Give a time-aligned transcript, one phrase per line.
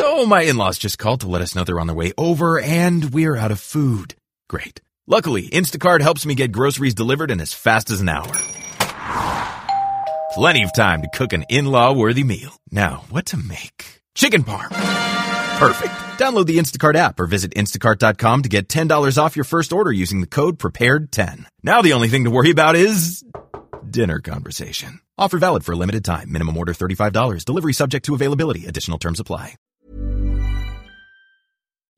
[0.00, 3.10] So my in-laws just called to let us know they're on their way over and
[3.12, 4.14] we're out of food.
[4.48, 4.80] Great.
[5.06, 8.32] Luckily, Instacart helps me get groceries delivered in as fast as an hour.
[10.32, 12.56] Plenty of time to cook an in-law worthy meal.
[12.70, 14.00] Now, what to make?
[14.14, 14.70] Chicken parm.
[15.58, 15.92] Perfect.
[16.18, 20.22] Download the Instacart app or visit instacart.com to get $10 off your first order using
[20.22, 21.44] the code PREPARED10.
[21.62, 23.22] Now the only thing to worry about is
[23.90, 25.00] dinner conversation.
[25.18, 26.32] Offer valid for a limited time.
[26.32, 27.44] Minimum order $35.
[27.44, 28.64] Delivery subject to availability.
[28.64, 29.56] Additional terms apply.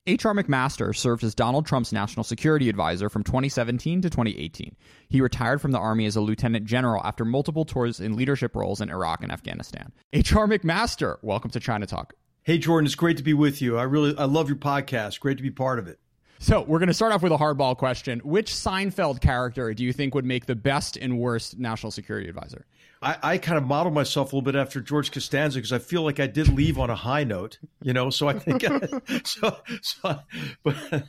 [0.05, 0.33] H.R.
[0.33, 4.75] McMaster served as Donald Trump's national security advisor from 2017 to 2018.
[5.07, 8.81] He retired from the Army as a lieutenant general after multiple tours in leadership roles
[8.81, 9.93] in Iraq and Afghanistan.
[10.11, 10.45] H.R.
[10.45, 12.15] McMaster, welcome to China Talk.
[12.43, 13.77] Hey Jordan, it's great to be with you.
[13.77, 15.21] I really I love your podcast.
[15.21, 15.99] Great to be part of it.
[16.39, 18.19] So we're going to start off with a hardball question.
[18.25, 22.65] Which Seinfeld character do you think would make the best and worst national security advisor?
[23.03, 26.03] I, I kind of model myself a little bit after George Costanza because I feel
[26.03, 28.09] like I did leave on a high note, you know.
[28.09, 28.63] So I think,
[29.25, 30.19] so, so,
[30.63, 31.03] but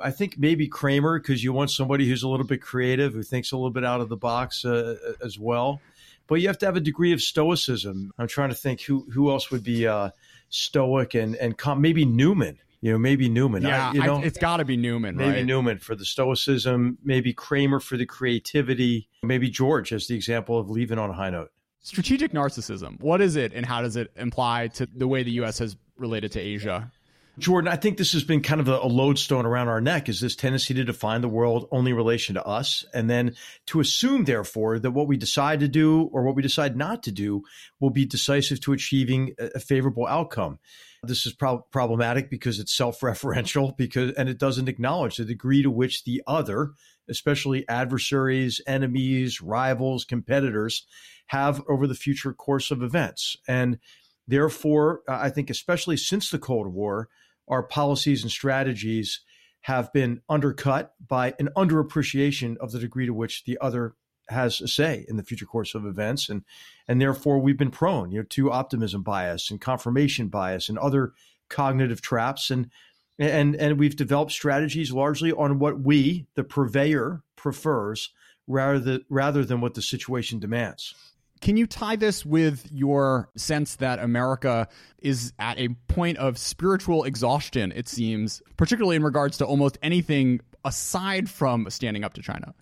[0.00, 3.52] I think maybe Kramer because you want somebody who's a little bit creative, who thinks
[3.52, 5.80] a little bit out of the box uh, as well.
[6.26, 8.12] But you have to have a degree of stoicism.
[8.18, 10.10] I'm trying to think who who else would be uh,
[10.50, 13.62] stoic and and com- maybe Newman you know, maybe Newman.
[13.62, 15.16] Yeah, I, you know, I, it's got to be Newman.
[15.16, 15.44] Maybe right?
[15.44, 16.98] Newman for the stoicism.
[17.02, 19.08] Maybe Kramer for the creativity.
[19.22, 21.50] Maybe George as the example of leaving on a high note.
[21.80, 23.00] Strategic narcissism.
[23.00, 25.58] What is it, and how does it imply to the way the U.S.
[25.58, 26.90] has related to Asia?
[27.38, 30.20] Jordan, I think this has been kind of a, a, lodestone around our neck is
[30.20, 33.36] this tendency to define the world only in relation to us and then
[33.66, 37.12] to assume, therefore, that what we decide to do or what we decide not to
[37.12, 37.42] do
[37.80, 40.58] will be decisive to achieving a, a favorable outcome.
[41.04, 45.70] This is pro- problematic because it's self-referential because and it doesn't acknowledge the degree to
[45.70, 46.72] which the other,
[47.08, 50.86] especially adversaries, enemies, rivals, competitors,
[51.26, 53.36] have over the future course of events.
[53.46, 53.78] And
[54.26, 57.08] therefore, I think especially since the Cold War,
[57.48, 59.20] our policies and strategies
[59.62, 63.94] have been undercut by an underappreciation of the degree to which the other
[64.28, 66.28] has a say in the future course of events.
[66.28, 66.44] And
[66.86, 71.12] and therefore we've been prone you know to optimism bias and confirmation bias and other
[71.48, 72.50] cognitive traps.
[72.50, 72.70] And
[73.18, 78.10] and and we've developed strategies largely on what we the purveyor prefers
[78.46, 80.94] rather rather than what the situation demands
[81.40, 84.68] can you tie this with your sense that America
[84.98, 90.40] is at a point of spiritual exhaustion, it seems, particularly in regards to almost anything
[90.64, 92.54] aside from standing up to China?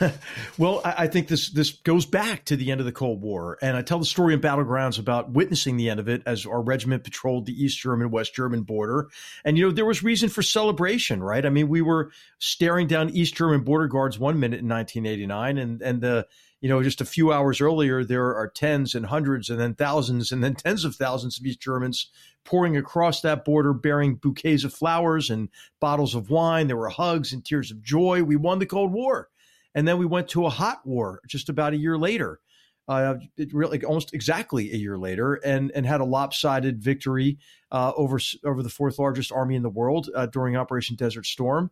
[0.58, 3.76] well, I, think this this goes back to the end of the Cold War, and
[3.76, 7.04] I tell the story in Battlegrounds about witnessing the end of it as our regiment
[7.04, 9.08] patrolled the East German West German border,
[9.44, 11.44] and you know there was reason for celebration, right?
[11.44, 15.82] I mean, we were staring down East German border guards one minute in 1989, and
[15.82, 16.26] and the
[16.64, 20.32] you know just a few hours earlier there are tens and hundreds and then thousands
[20.32, 22.10] and then tens of thousands of these Germans
[22.42, 26.66] pouring across that border bearing bouquets of flowers and bottles of wine.
[26.66, 28.22] There were hugs and tears of joy.
[28.22, 29.28] We won the Cold War.
[29.74, 32.40] And then we went to a hot war just about a year later,
[32.88, 33.16] uh,
[33.52, 37.36] really almost exactly a year later, and and had a lopsided victory
[37.72, 41.70] uh, over over the fourth largest army in the world uh, during Operation Desert Storm.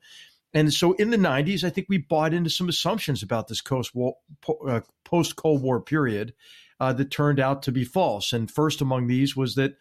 [0.55, 4.81] And so in the 90s, I think we bought into some assumptions about this uh,
[5.05, 6.35] post Cold War period
[6.79, 8.33] uh, that turned out to be false.
[8.33, 9.77] And first among these was that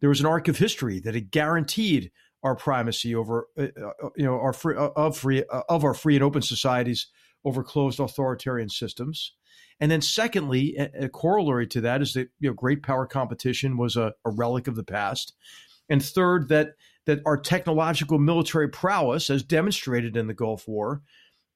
[0.00, 2.10] there was an arc of history that had guaranteed
[2.42, 3.66] our primacy over, uh,
[4.16, 7.08] you know, our free, of free of our free and open societies
[7.44, 9.32] over closed authoritarian systems.
[9.80, 13.76] And then, secondly, a, a corollary to that is that you know great power competition
[13.76, 15.34] was a, a relic of the past.
[15.88, 16.74] And third, that
[17.06, 21.02] that our technological military prowess, as demonstrated in the Gulf War,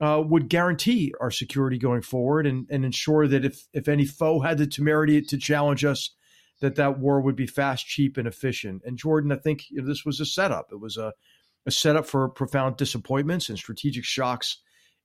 [0.00, 4.40] uh, would guarantee our security going forward and, and ensure that if if any foe
[4.40, 6.14] had the temerity to challenge us,
[6.60, 8.82] that that war would be fast, cheap, and efficient.
[8.84, 10.68] And Jordan, I think you know, this was a setup.
[10.70, 11.12] It was a,
[11.66, 14.58] a setup for profound disappointments and strategic shocks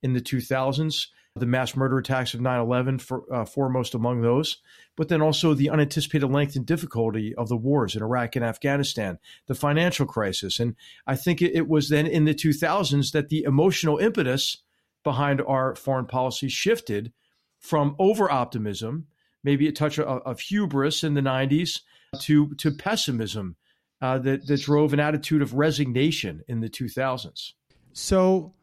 [0.04, 3.00] in the 2000s, the mass murder attacks of 9 11,
[3.32, 4.58] uh, foremost among those,
[4.96, 9.18] but then also the unanticipated length and difficulty of the wars in Iraq and Afghanistan,
[9.46, 10.60] the financial crisis.
[10.60, 14.58] And I think it, was then in the 2000s that the emotional impetus
[15.02, 17.12] behind our foreign policy shifted
[17.58, 19.06] from over optimism,
[19.42, 21.80] maybe a touch of, of, hubris in the 90s,
[22.20, 23.56] to, to pessimism
[24.02, 27.52] uh, that, that drove an attitude of resignation in the 2000s.
[27.94, 28.54] So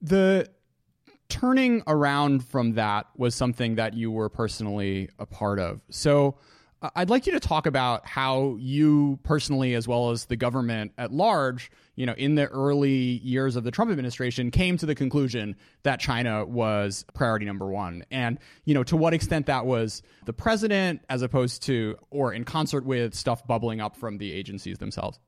[0.00, 0.48] the
[1.28, 5.80] turning around from that was something that you were personally a part of.
[5.90, 6.36] So,
[6.82, 10.92] uh, I'd like you to talk about how you personally, as well as the government
[10.98, 14.94] at large, you know, in the early years of the Trump administration, came to the
[14.94, 20.02] conclusion that China was priority number one, and you know, to what extent that was
[20.26, 24.76] the president, as opposed to, or in concert with stuff bubbling up from the agencies
[24.76, 25.18] themselves.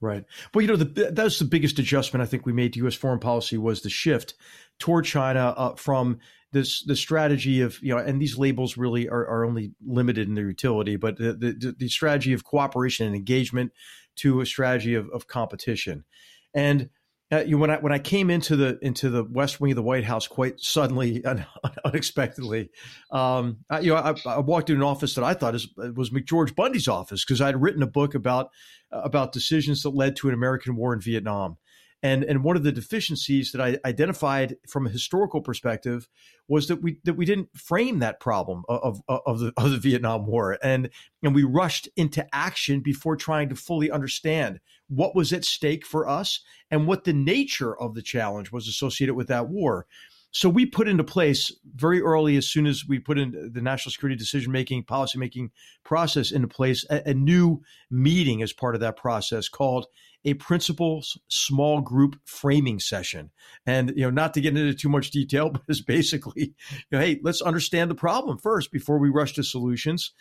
[0.00, 0.24] Right.
[0.52, 2.94] Well, you know, the, was the biggest adjustment I think we made to U.S.
[2.94, 4.34] foreign policy was the shift
[4.82, 6.18] toward China uh, from
[6.50, 10.34] this the strategy of you know, and these labels really are, are only limited in
[10.34, 13.70] their utility, but the, the, the strategy of cooperation and engagement
[14.16, 16.04] to a strategy of, of competition,
[16.52, 16.90] and
[17.30, 19.84] uh, you, when I when I came into the into the West Wing of the
[19.84, 21.46] White House quite suddenly and
[21.84, 22.70] unexpectedly,
[23.12, 26.10] um, I, you know, I, I, walked into an office that I thought is, was
[26.10, 28.50] McGeorge Bundy's office because I had written a book about
[28.92, 31.56] uh, about decisions that led to an American war in Vietnam,
[32.02, 36.08] and and one of the deficiencies that I identified from a historical perspective
[36.48, 39.78] was that we that we didn't frame that problem of of, of the of the
[39.78, 40.90] Vietnam War, and
[41.22, 46.08] and we rushed into action before trying to fully understand what was at stake for
[46.08, 46.40] us
[46.70, 49.86] and what the nature of the challenge was associated with that war.
[50.34, 53.92] So we put into place very early, as soon as we put in the national
[53.92, 55.50] security decision making, policy making
[55.84, 57.60] process into place, a, a, new
[57.90, 59.86] meeting as part of that process called
[60.24, 63.30] a principals small group framing session.
[63.66, 67.00] And, you know, not to get into too much detail, but it's basically, you know,
[67.00, 70.12] hey, let's understand the problem first before we rush to solutions.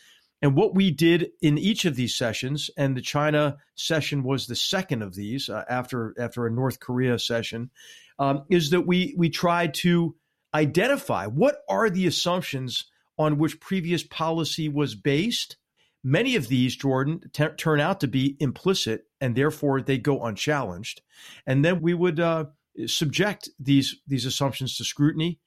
[0.42, 4.56] And what we did in each of these sessions, and the China session was the
[4.56, 7.70] second of these uh, after after a North Korea session,
[8.18, 10.16] um, is that we we tried to
[10.54, 12.86] identify what are the assumptions
[13.20, 15.58] on which previous policy was based,
[16.04, 21.02] Many of these, Jordan, t- turn out to be implicit and therefore they go unchallenged.
[21.46, 22.46] And then we would uh,
[22.88, 25.40] subject these these assumptions to scrutiny.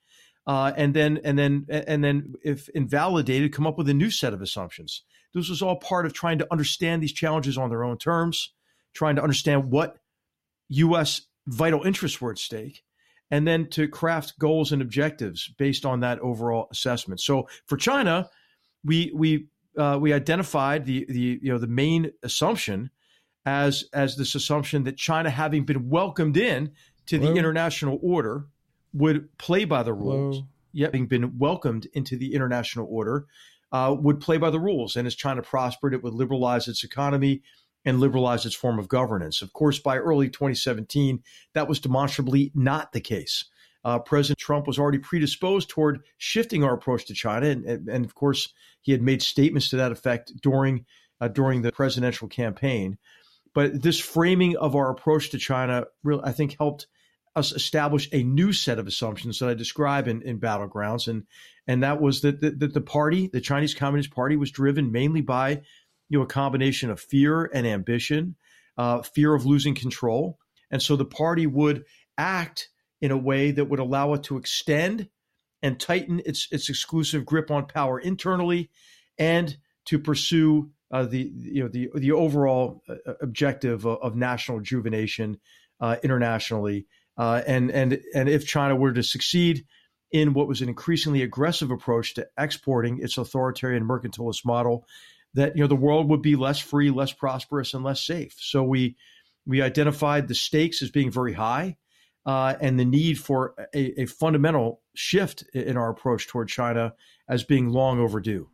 [0.47, 4.31] Uh, and then and then and then if invalidated come up with a new set
[4.31, 5.01] of assumptions
[5.33, 8.53] this was all part of trying to understand these challenges on their own terms
[8.93, 9.97] trying to understand what
[10.69, 12.83] US vital interests were at stake
[13.31, 18.29] and then to craft goals and objectives based on that overall assessment so for china
[18.83, 22.91] we we uh, we identified the the you know the main assumption
[23.45, 26.71] as as this assumption that China, having been welcomed in
[27.07, 28.47] to the international order,
[28.93, 30.37] would play by the rules.
[30.37, 30.47] Hello?
[30.73, 33.27] Yet, having been welcomed into the international order,
[33.71, 34.95] uh, would play by the rules.
[34.95, 37.43] And as China prospered, it would liberalize its economy
[37.85, 39.41] and liberalize its form of governance.
[39.41, 41.23] Of course, by early 2017,
[41.53, 43.45] that was demonstrably not the case
[43.85, 48.03] uh, President Trump was already predisposed toward shifting our approach to China, and, and, and
[48.03, 48.51] of course,
[48.81, 50.85] he had made statements to that effect during
[51.21, 52.97] uh, during the presidential campaign.
[53.53, 56.87] But this framing of our approach to China, really, I think, helped
[57.35, 61.23] us establish a new set of assumptions that I describe in, in battlegrounds, and
[61.67, 65.21] and that was that the, that the party, the Chinese Communist Party, was driven mainly
[65.21, 65.61] by
[66.09, 68.35] you know a combination of fear and ambition,
[68.79, 70.39] uh, fear of losing control,
[70.71, 71.85] and so the party would
[72.17, 72.69] act
[73.05, 75.07] in a way that would allow it to extend
[75.61, 78.71] and tighten its its exclusive grip on power internally,
[79.19, 79.55] and
[79.85, 84.57] to pursue uh, the you know the the overall uh, uh, objective of, of, national
[84.57, 85.39] rejuvenation
[85.79, 86.87] uh, internationally.
[87.15, 89.65] Uh, and and and if China were to succeed
[90.11, 94.83] in what was an increasingly aggressive approach to exporting its authoritarian mercantilist model,
[95.35, 98.35] that you know the world would be less free, less prosperous, and less safe.
[98.39, 98.95] So we
[99.45, 101.77] we identified the stakes as being very high
[102.25, 106.93] uh, and the need for a, a, fundamental shift in our approach toward China
[107.29, 108.49] as being long overdue.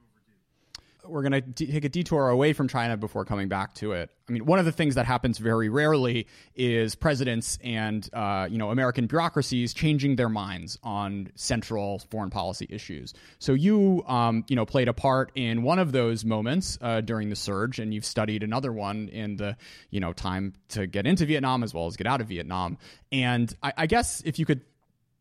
[1.05, 4.09] We're going to take a detour away from China before coming back to it.
[4.29, 8.57] I mean, one of the things that happens very rarely is presidents and uh, you
[8.57, 13.13] know American bureaucracies changing their minds on central foreign policy issues.
[13.39, 17.29] So you um, you know played a part in one of those moments uh, during
[17.29, 19.57] the surge, and you've studied another one in the
[19.89, 22.77] you know time to get into Vietnam as well as get out of Vietnam.
[23.11, 24.61] And I, I guess if you could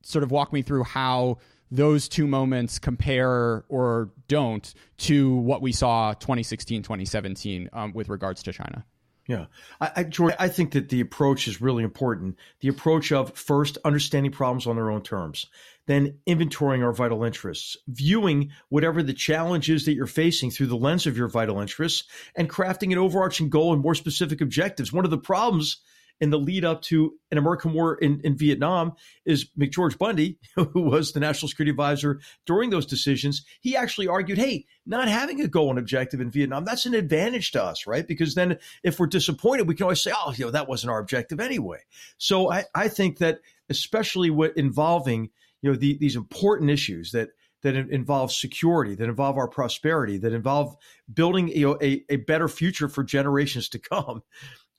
[0.02, 1.38] sort of walk me through how
[1.70, 8.42] those two moments compare or don't to what we saw 2016 2017 um, with regards
[8.42, 8.84] to china
[9.30, 9.46] yeah,
[9.80, 12.36] I, I, I think that the approach is really important.
[12.62, 15.46] The approach of first understanding problems on their own terms,
[15.86, 20.76] then inventorying our vital interests, viewing whatever the challenge is that you're facing through the
[20.76, 24.92] lens of your vital interests, and crafting an overarching goal and more specific objectives.
[24.92, 25.76] One of the problems
[26.20, 28.92] in the lead up to an American war in, in Vietnam
[29.24, 33.44] is McGeorge Bundy, who was the national security advisor during those decisions.
[33.60, 37.52] He actually argued, hey, not having a goal and objective in Vietnam, that's an advantage
[37.52, 38.06] to us, right?
[38.06, 41.00] Because then if we're disappointed, we can always say, oh, you know, that wasn't our
[41.00, 41.78] objective anyway.
[42.18, 45.30] So I, I think that especially what involving,
[45.62, 47.30] you know, the, these important issues that
[47.62, 50.76] that involve security, that involve our prosperity, that involve
[51.12, 54.22] building you know, a, a better future for generations to come.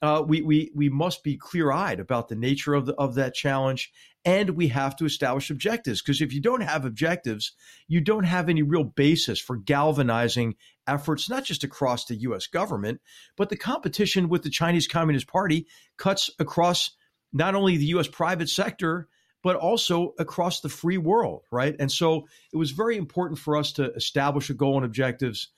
[0.02, 3.34] Uh, we, we, we must be clear eyed about the nature of, the, of that
[3.34, 3.92] challenge.
[4.24, 7.52] And we have to establish objectives because if you don't have objectives,
[7.86, 10.56] you don't have any real basis for galvanizing
[10.86, 13.00] efforts, not just across the US government,
[13.36, 15.66] but the competition with the Chinese Communist Party
[15.96, 16.90] cuts across
[17.32, 19.08] not only the US private sector,
[19.42, 21.74] but also across the free world, right?
[21.78, 25.48] And so it was very important for us to establish a goal and objectives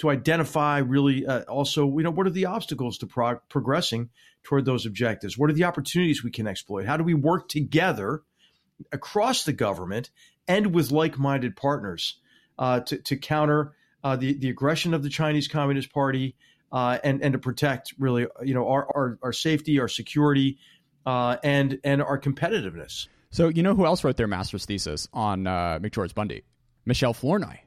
[0.00, 4.08] to identify really uh, also, you know, what are the obstacles to prog- progressing
[4.42, 5.36] toward those objectives?
[5.36, 6.86] What are the opportunities we can exploit?
[6.86, 8.22] How do we work together
[8.92, 10.10] across the government
[10.48, 12.18] and with like minded partners
[12.58, 16.34] uh, to, to counter uh, the, the aggression of the Chinese Communist Party
[16.72, 20.58] uh, and, and to protect really, you know, our, our, our safety, our security,
[21.04, 23.06] uh, and, and our competitiveness?
[23.30, 26.42] So you know who else wrote their master's thesis on uh, McGeorge Bundy?
[26.86, 27.58] Michelle Flournoy.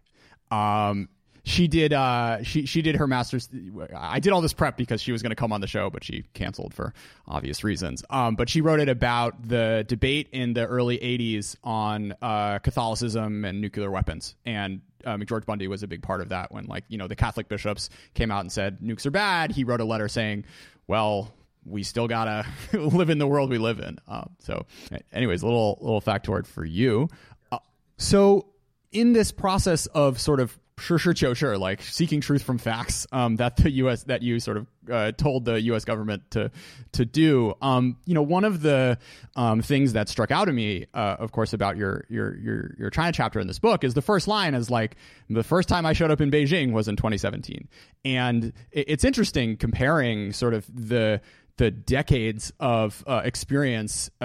[0.52, 1.10] Um,
[1.44, 3.50] she did uh, she she did her master's
[3.96, 6.04] i did all this prep because she was going to come on the show but
[6.04, 6.94] she canceled for
[7.28, 12.14] obvious reasons um, but she wrote it about the debate in the early 80s on
[12.22, 16.52] uh, catholicism and nuclear weapons and uh, McGeorge Bundy was a big part of that
[16.54, 19.66] when like you know the Catholic bishops came out and said nukes are bad he
[19.66, 20.46] wrote a letter saying
[20.88, 21.34] well
[21.66, 23.98] we still gotta live in the world we live in.
[24.08, 24.66] Um, so,
[25.12, 27.10] anyways, a little little factoid for you.
[27.52, 27.60] Uh,
[27.98, 28.48] so,
[28.92, 33.08] in this process of sort of sure, sure, sure, sure, like seeking truth from facts
[33.12, 34.04] um, that the U.S.
[34.04, 35.86] that you sort of uh, told the U.S.
[35.86, 36.52] government to
[36.94, 37.54] to do.
[37.62, 38.98] Um, you know, one of the
[39.36, 42.90] um, things that struck out to me, uh, of course, about your your your your
[42.90, 44.96] China chapter in this book is the first line is like
[45.30, 47.68] the first time I showed up in Beijing was in 2017,
[48.06, 51.22] and it's interesting comparing sort of the
[51.58, 54.24] the decades of uh, experience uh,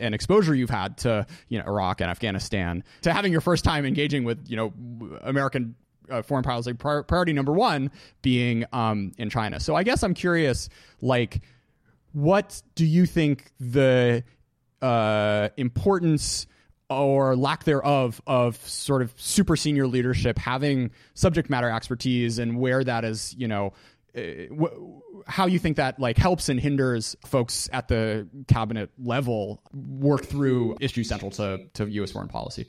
[0.00, 3.84] and exposure you've had to you know Iraq and Afghanistan to having your first time
[3.84, 4.72] engaging with you know
[5.22, 5.74] American
[6.10, 7.90] uh, foreign policy priority number one
[8.22, 9.60] being um, in China.
[9.60, 10.68] So I guess I'm curious,
[11.00, 11.42] like,
[12.12, 14.24] what do you think the
[14.82, 16.46] uh, importance
[16.88, 22.82] or lack thereof of sort of super senior leadership having subject matter expertise and where
[22.82, 23.72] that is, you know,
[24.16, 24.20] uh,
[25.28, 30.76] how you think that like helps and hinders folks at the cabinet level work through
[30.80, 32.10] issues central to, to U.S.
[32.10, 32.68] foreign policy.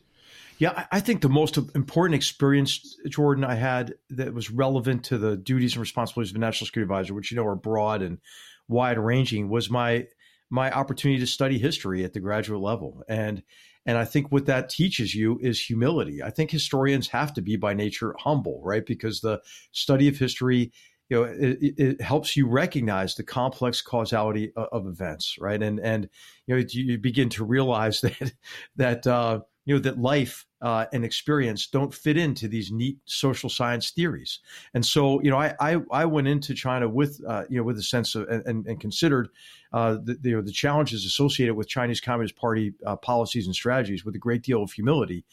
[0.62, 5.36] Yeah, I think the most important experience, Jordan, I had that was relevant to the
[5.36, 8.20] duties and responsibilities of a national security advisor, which you know are broad and
[8.68, 10.06] wide ranging, was my
[10.52, 13.02] my opportunity to study history at the graduate level.
[13.10, 13.42] And
[13.88, 16.22] and I think what that teaches you is humility.
[16.22, 18.86] I think historians have to be by nature humble, right?
[18.86, 19.42] Because the
[19.72, 20.72] study of history
[21.10, 25.80] you know it, it, helps you recognize the complex causality of, of, events right and
[25.80, 26.08] and
[26.46, 28.32] you know you begin to realize that
[28.76, 33.50] that uh, you know that life uh, and experience don't fit into these neat social
[33.50, 34.40] science theories.
[34.74, 37.78] And so you know i i, I went into china with uh, you know with
[37.78, 39.30] a sense of and, and considered
[39.74, 44.04] uh, the, you know, the challenges associated with chinese communist party uh, policies and strategies
[44.06, 45.24] with a great deal of humility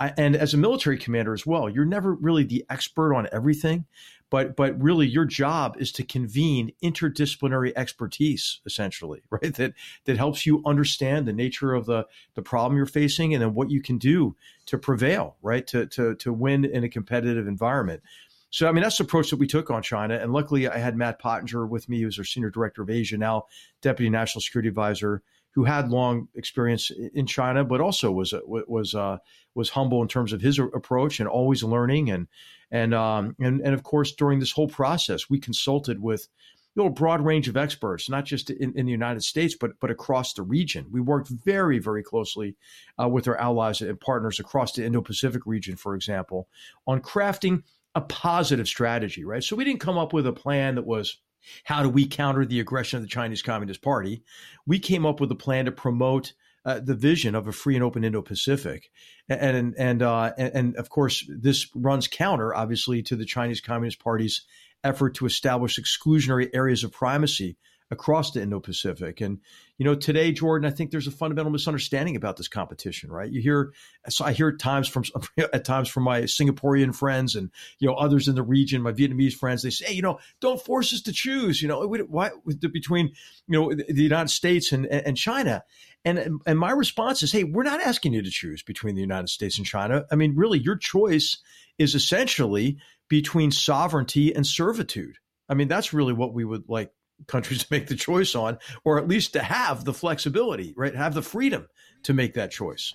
[0.00, 3.84] I, and as a military commander as well, you're never really the expert on everything,
[4.30, 9.54] but but really your job is to convene interdisciplinary expertise essentially right?
[9.54, 9.74] That
[10.06, 13.70] that helps you understand the nature of the the problem you're facing and then what
[13.70, 15.66] you can do to prevail right?
[15.68, 18.02] To to to win in a competitive environment.
[18.48, 20.96] So I mean that's the approach that we took on China and luckily I had
[20.96, 23.44] Matt Pottinger with me who's our senior director of Asia now
[23.82, 29.18] deputy national security advisor who had long experience in China, but also was was uh,
[29.54, 32.28] was humble in terms of his approach and always learning and
[32.70, 36.28] and um, and and of course during this whole process we consulted with
[36.74, 39.72] you know, a broad range of experts, not just in, in, the United States, but
[39.80, 40.86] but across the region.
[40.92, 42.56] We worked very, very closely
[43.00, 46.48] uh, with our allies and partners across the Indo-Pacific region, for example,
[46.86, 47.64] on crafting
[47.96, 49.24] a positive strategy.
[49.24, 51.18] Right, so we didn't come up with a plan that was
[51.64, 54.22] how do we counter the aggression of the Chinese Communist Party?
[54.66, 56.32] We came up with a plan to promote
[56.64, 58.90] uh, the vision of a free and open Indo-Pacific,
[59.28, 63.98] and and uh, and, and of course this runs counter, obviously, to the Chinese Communist
[63.98, 64.42] Party's
[64.84, 67.56] effort to establish exclusionary areas of primacy
[67.90, 69.20] across the Indo-Pacific.
[69.20, 69.40] And
[69.78, 73.10] you know, today, Jordan, I think there's a fundamental misunderstanding about this competition.
[73.10, 73.30] Right?
[73.30, 73.72] You hear,
[74.08, 75.04] so I hear at times from
[75.38, 79.34] at times from my Singaporean friends and you know others in the region, my Vietnamese
[79.34, 79.62] friends.
[79.62, 81.62] They say, you know, don't force us to choose.
[81.62, 83.12] You know, why between
[83.46, 85.64] you know the United States and and China.
[86.04, 89.28] And and my response is, hey, we're not asking you to choose between the United
[89.28, 90.06] States and China.
[90.10, 91.38] I mean, really, your choice
[91.78, 92.78] is essentially
[93.08, 95.16] between sovereignty and servitude.
[95.48, 96.92] I mean, that's really what we would like
[97.26, 100.94] countries to make the choice on, or at least to have the flexibility, right?
[100.94, 101.68] Have the freedom
[102.04, 102.94] to make that choice.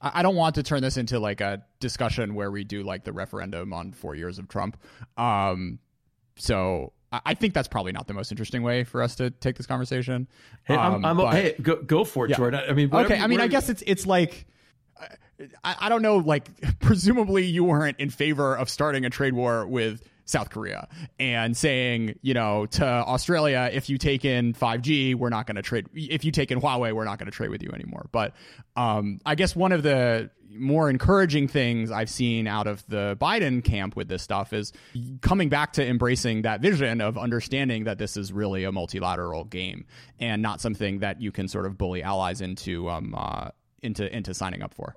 [0.00, 3.12] I don't want to turn this into like a discussion where we do like the
[3.12, 4.76] referendum on four years of Trump.
[5.16, 5.78] Um,
[6.36, 6.92] so
[7.24, 10.28] I think that's probably not the most interesting way for us to take this conversation.
[10.64, 12.36] Hey, I'm, um, I'm but, hey, go, go for it, yeah.
[12.36, 12.62] Jordan.
[12.68, 13.18] I mean, okay.
[13.18, 14.46] I mean, I guess it's it's like.
[15.64, 16.18] I, I don't know.
[16.18, 16.48] Like,
[16.80, 20.88] presumably, you weren't in favor of starting a trade war with South Korea
[21.18, 25.62] and saying, you know, to Australia, if you take in 5G, we're not going to
[25.62, 25.86] trade.
[25.94, 28.08] If you take in Huawei, we're not going to trade with you anymore.
[28.12, 28.34] But
[28.76, 33.62] um, I guess one of the more encouraging things I've seen out of the Biden
[33.62, 34.72] camp with this stuff is
[35.20, 39.84] coming back to embracing that vision of understanding that this is really a multilateral game
[40.20, 43.48] and not something that you can sort of bully allies into um, uh,
[43.82, 44.96] into into signing up for.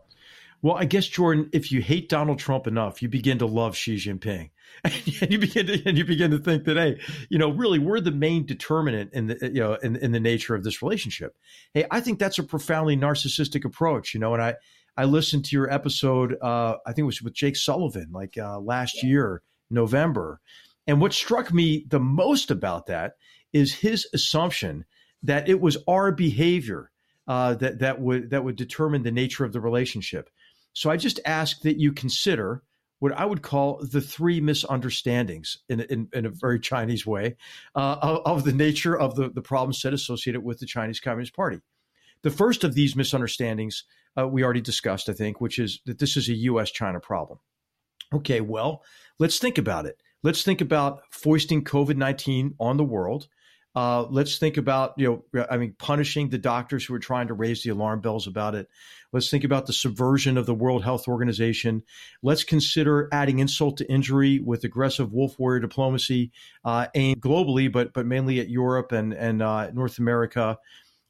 [0.61, 3.95] Well, I guess Jordan, if you hate Donald Trump enough, you begin to love Xi
[3.95, 4.49] Jinping,
[4.83, 7.99] and you begin to and you begin to think that hey, you know, really, we're
[7.99, 11.37] the main determinant in the you know in, in the nature of this relationship.
[11.73, 14.55] Hey, I think that's a profoundly narcissistic approach, you know, and I
[14.95, 18.59] I listened to your episode, uh, I think it was with Jake Sullivan, like uh,
[18.59, 20.41] last year, November,
[20.87, 23.13] and what struck me the most about that
[23.53, 24.85] is his assumption
[25.23, 26.91] that it was our behavior
[27.27, 30.29] uh, that that would that would determine the nature of the relationship.
[30.73, 32.63] So I just ask that you consider
[32.99, 37.35] what I would call the three misunderstandings in, in, in a very Chinese way
[37.75, 41.59] uh, of, the nature of the, the problem set associated with the Chinese Communist Party.
[42.23, 43.83] The first of these misunderstandings
[44.17, 46.71] uh, we already discussed, I think, which is that this is a U.S.
[46.71, 47.39] China problem.
[48.13, 48.83] Okay, well,
[49.19, 50.01] let's think about it.
[50.23, 53.27] Let's think about foisting COVID 19 on the world
[53.77, 57.35] uh, let's think about, you know, I mean, punishing the doctors who are trying to
[57.35, 58.67] raise the alarm bells about it.
[59.13, 61.83] Let's think about the subversion of the World Health Organization.
[62.23, 66.31] Let's consider adding insult to injury with aggressive wolf warrior diplomacy
[66.65, 70.57] uh, aimed globally, but but mainly at Europe and and uh, North America.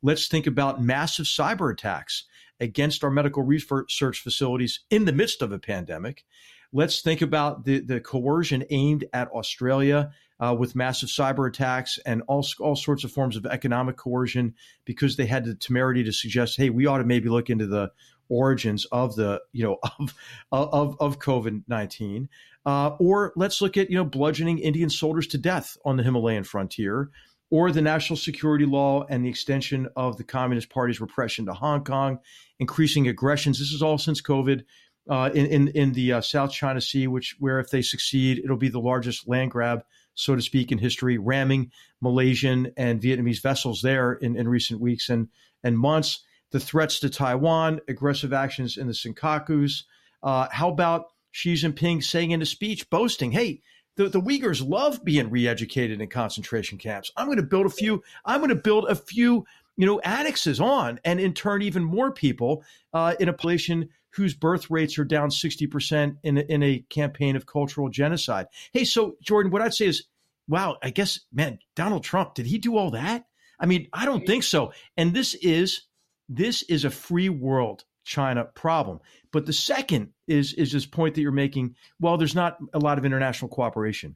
[0.03, 2.25] Let's think about massive cyber attacks
[2.59, 6.25] against our medical research facilities in the midst of a pandemic.
[6.73, 12.21] Let's think about the, the coercion aimed at Australia uh, with massive cyber attacks and
[12.27, 14.53] all, all sorts of forms of economic coercion
[14.85, 17.91] because they had the temerity to suggest, hey, we ought to maybe look into the
[18.29, 20.13] origins of the you know of
[20.51, 22.29] of of COVID nineteen,
[22.65, 26.43] uh, or let's look at you know bludgeoning Indian soldiers to death on the Himalayan
[26.43, 27.09] frontier,
[27.49, 31.83] or the national security law and the extension of the Communist Party's repression to Hong
[31.83, 32.19] Kong,
[32.59, 33.59] increasing aggressions.
[33.59, 34.63] This is all since COVID.
[35.09, 38.57] Uh, in in, in the uh, South China Sea, which where if they succeed, it'll
[38.57, 39.83] be the largest land grab
[40.17, 45.09] so to speak, in history, ramming Malaysian and Vietnamese vessels there in, in recent weeks
[45.09, 45.29] and,
[45.63, 46.23] and months.
[46.51, 49.83] The threats to Taiwan, aggressive actions in the Senkakus.
[50.23, 53.61] Uh, how about Xi Jinping saying in a speech, boasting, hey,
[53.95, 57.11] the, the Uyghurs love being re-educated in concentration camps.
[57.15, 58.01] I'm going to build a few.
[58.25, 62.11] I'm going to build a few, you know, annexes on, and in turn, even more
[62.11, 66.83] people uh, in a population whose birth rates are down 60% in a, in a
[66.89, 68.47] campaign of cultural genocide.
[68.73, 70.07] Hey, so Jordan, what I'd say is,
[70.47, 73.25] wow, I guess, man, Donald Trump, did he do all that?
[73.59, 74.73] I mean, I don't think so.
[74.97, 75.83] And this is
[76.29, 78.99] this is a free world China problem.
[79.31, 81.75] But the second is is this point that you're making.
[81.99, 84.15] Well, there's not a lot of international cooperation.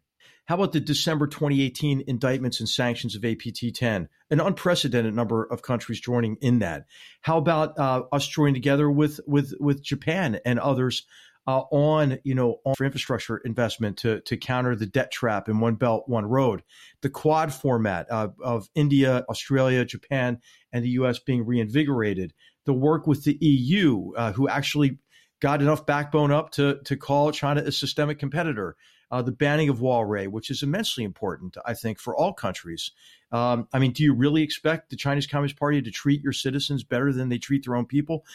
[0.51, 4.09] How about the December 2018 indictments and sanctions of APT 10?
[4.31, 6.87] An unprecedented number of countries joining in that.
[7.21, 11.07] How about uh, us joining together with with with Japan and others
[11.47, 15.61] uh, on you know on for infrastructure investment to to counter the debt trap in
[15.61, 16.63] one belt one road
[17.01, 20.41] the quad format uh, of India Australia Japan
[20.73, 22.33] and the US being reinvigorated
[22.65, 24.99] the work with the EU uh, who actually
[25.39, 28.75] got enough backbone up to to call China a systemic competitor
[29.11, 32.91] uh, the banning of Huawei, which is immensely important, I think, for all countries.
[33.31, 36.83] Um, I mean, do you really expect the Chinese Communist Party to treat your citizens
[36.83, 38.25] better than they treat their own people?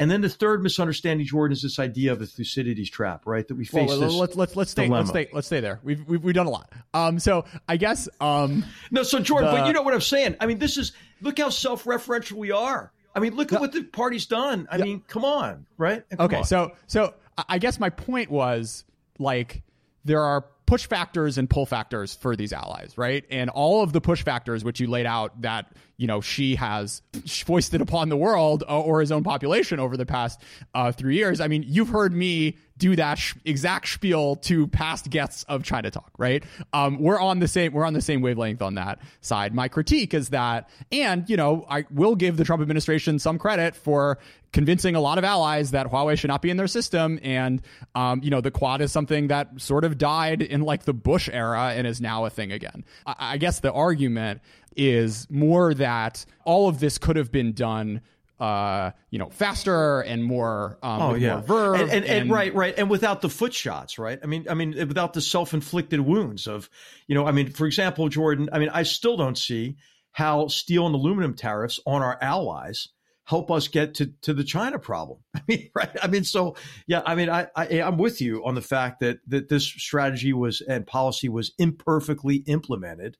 [0.00, 3.46] And then the third misunderstanding, Jordan, is this idea of a Thucydides trap, right?
[3.48, 4.14] That we face well, this.
[4.14, 5.80] Let's let's let's stay let's stay let's stay there.
[5.82, 6.72] We've we've, we've done a lot.
[6.94, 9.02] Um, so I guess um, no.
[9.02, 10.36] So Jordan, the, but you know what I'm saying.
[10.40, 12.92] I mean, this is look how self-referential we are.
[13.12, 14.68] I mean, look at what the party's done.
[14.70, 14.84] I yeah.
[14.84, 16.04] mean, come on, right?
[16.10, 16.44] Come okay, on.
[16.44, 17.14] so so
[17.48, 18.84] I guess my point was
[19.18, 19.64] like
[20.08, 23.24] there are push factors and pull factors for these allies, right?
[23.30, 27.00] And all of the push factors which you laid out that you know Xi has
[27.26, 30.42] foisted upon the world uh, or his own population over the past
[30.74, 31.40] uh, three years.
[31.40, 35.90] I mean, you've heard me do that sh- exact spiel to past guests of China
[35.90, 36.44] Talk, right?
[36.72, 39.54] Um, we're on the same we're on the same wavelength on that side.
[39.54, 43.74] My critique is that, and you know, I will give the Trump administration some credit
[43.74, 44.18] for
[44.52, 47.60] convincing a lot of allies that Huawei should not be in their system, and
[47.94, 51.28] um, you know, the Quad is something that sort of died in like the Bush
[51.32, 52.84] era and is now a thing again.
[53.06, 54.40] I, I guess the argument
[54.76, 58.00] is more that all of this could have been done
[58.40, 61.80] uh, you know, faster and more, um, oh yeah, more verve.
[61.80, 64.18] And, and, and, and, right, right, and without the foot shots, right?
[64.22, 66.70] I mean, I mean, without the self-inflicted wounds of,
[67.06, 68.48] you know, I mean, for example, Jordan.
[68.52, 69.76] I mean, I still don't see
[70.12, 72.88] how steel and aluminum tariffs on our allies
[73.28, 75.18] help us get to, to the China problem.
[75.34, 75.96] I mean, right?
[76.02, 79.18] I mean, so yeah, I mean, I, I am with you on the fact that
[79.28, 83.18] that this strategy was and policy was imperfectly implemented.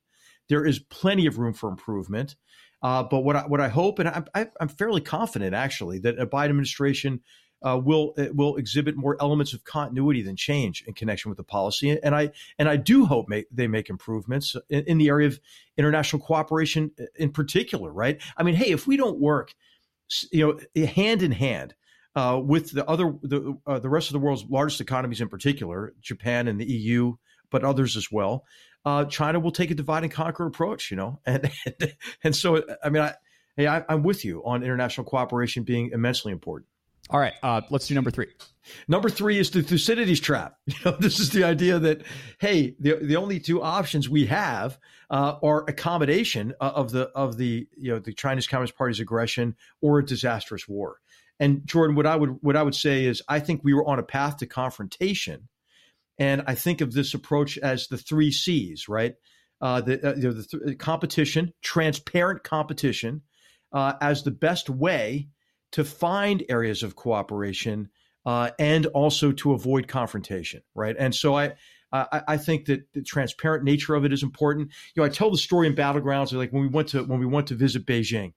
[0.48, 2.36] There is plenty of room for improvement.
[2.82, 6.18] Uh, but what I, what I hope, and I, am I'm fairly confident actually, that
[6.18, 7.20] a Biden administration
[7.62, 11.44] uh, will uh, will exhibit more elements of continuity than change in connection with the
[11.44, 11.98] policy.
[12.02, 15.40] And I and I do hope they make improvements in, in, the area of
[15.76, 17.92] international cooperation in particular.
[17.92, 18.20] Right?
[18.36, 19.54] I mean, hey, if we don't work,
[20.30, 21.74] you know, hand in hand.
[22.16, 25.94] Uh, with the other the uh, the rest of the world's largest economies in particular,
[26.00, 27.14] Japan and the EU,
[27.48, 28.44] but others as well,
[28.84, 32.62] uh, China will take a divide and conquer approach, you know, and and, and so
[32.82, 33.14] I mean, I,
[33.56, 36.68] hey, I, am with you on international cooperation being immensely important.
[37.10, 38.26] All right, uh, let's do number three.
[38.86, 40.58] Number three is the Thucydides trap.
[40.66, 42.02] You know, this is the idea that
[42.38, 44.78] hey, the the only two options we have
[45.10, 50.00] uh, are accommodation of the of the you know the Chinese Communist Party's aggression or
[50.00, 50.98] a disastrous war.
[51.40, 53.98] And Jordan, what I would what I would say is, I think we were on
[53.98, 55.48] a path to confrontation
[56.18, 59.14] and I think of this approach as the three C's, right?
[59.60, 63.22] Uh, the, uh, the th- competition, transparent competition,
[63.72, 65.28] uh, as the best way
[65.72, 67.90] to find areas of cooperation
[68.24, 70.96] uh, and also to avoid confrontation, right?
[70.98, 71.54] And so I,
[71.92, 74.70] I, I think that the transparent nature of it is important.
[74.94, 77.26] You know, I tell the story in battlegrounds, like when we went to when we
[77.26, 78.32] went to visit Beijing,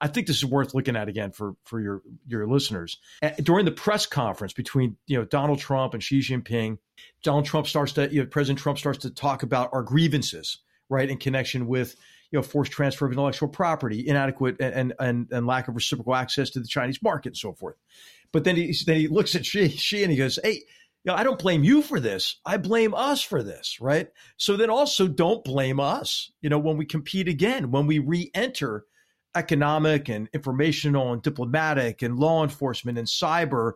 [0.00, 2.98] I think this is worth looking at again for for your your listeners.
[3.42, 6.78] During the press conference between you know Donald Trump and Xi Jinping,
[7.22, 11.08] Donald Trump starts to you know, President Trump starts to talk about our grievances, right,
[11.08, 11.96] in connection with
[12.30, 16.50] you know forced transfer of intellectual property, inadequate and and and lack of reciprocal access
[16.50, 17.76] to the Chinese market, and so forth.
[18.32, 20.62] But then he then he looks at Xi, Xi and he goes, "Hey."
[21.04, 22.40] You know, I don't blame you for this.
[22.44, 24.08] I blame us for this, right?
[24.38, 28.28] So then also don't blame us, you know, when we compete again, when we re
[28.34, 28.86] enter
[29.36, 33.72] economic and informational and diplomatic and law enforcement and cyber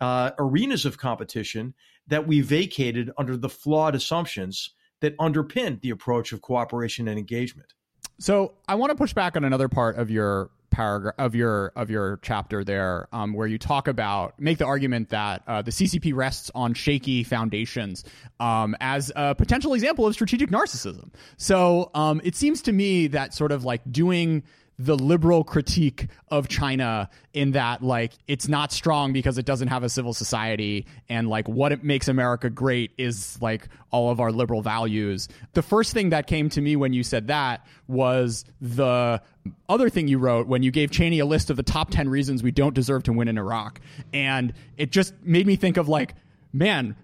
[0.00, 1.74] uh, arenas of competition
[2.06, 7.72] that we vacated under the flawed assumptions that underpinned the approach of cooperation and engagement.
[8.18, 11.88] So I want to push back on another part of your paragraph of your of
[11.88, 16.14] your chapter there, um, where you talk about make the argument that uh, the CCP
[16.14, 18.04] rests on shaky foundations
[18.40, 21.10] um, as a potential example of strategic narcissism.
[21.36, 24.42] So um, it seems to me that sort of like doing
[24.78, 29.84] the liberal critique of China in that like it's not strong because it doesn't have
[29.84, 34.32] a civil society and like what it makes America great is like all of our
[34.32, 35.28] liberal values.
[35.52, 39.22] The first thing that came to me when you said that was the
[39.68, 42.42] other thing you wrote when you gave Cheney a list of the top 10 reasons
[42.42, 43.80] we don't deserve to win in Iraq
[44.12, 46.14] and it just made me think of like
[46.52, 46.96] man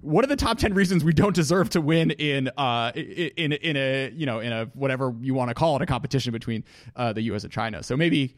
[0.00, 3.76] what are the top 10 reasons we don't deserve to win in uh in in
[3.76, 6.64] a you know in a whatever you want to call it a competition between
[6.96, 8.36] uh, the US and China so maybe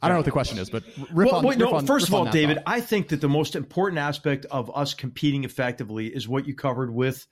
[0.00, 2.14] I don't know what the question is, but well, on, wait, no, on, first of
[2.14, 2.64] all, David, thought.
[2.68, 6.94] I think that the most important aspect of us competing effectively is what you covered
[6.94, 7.26] with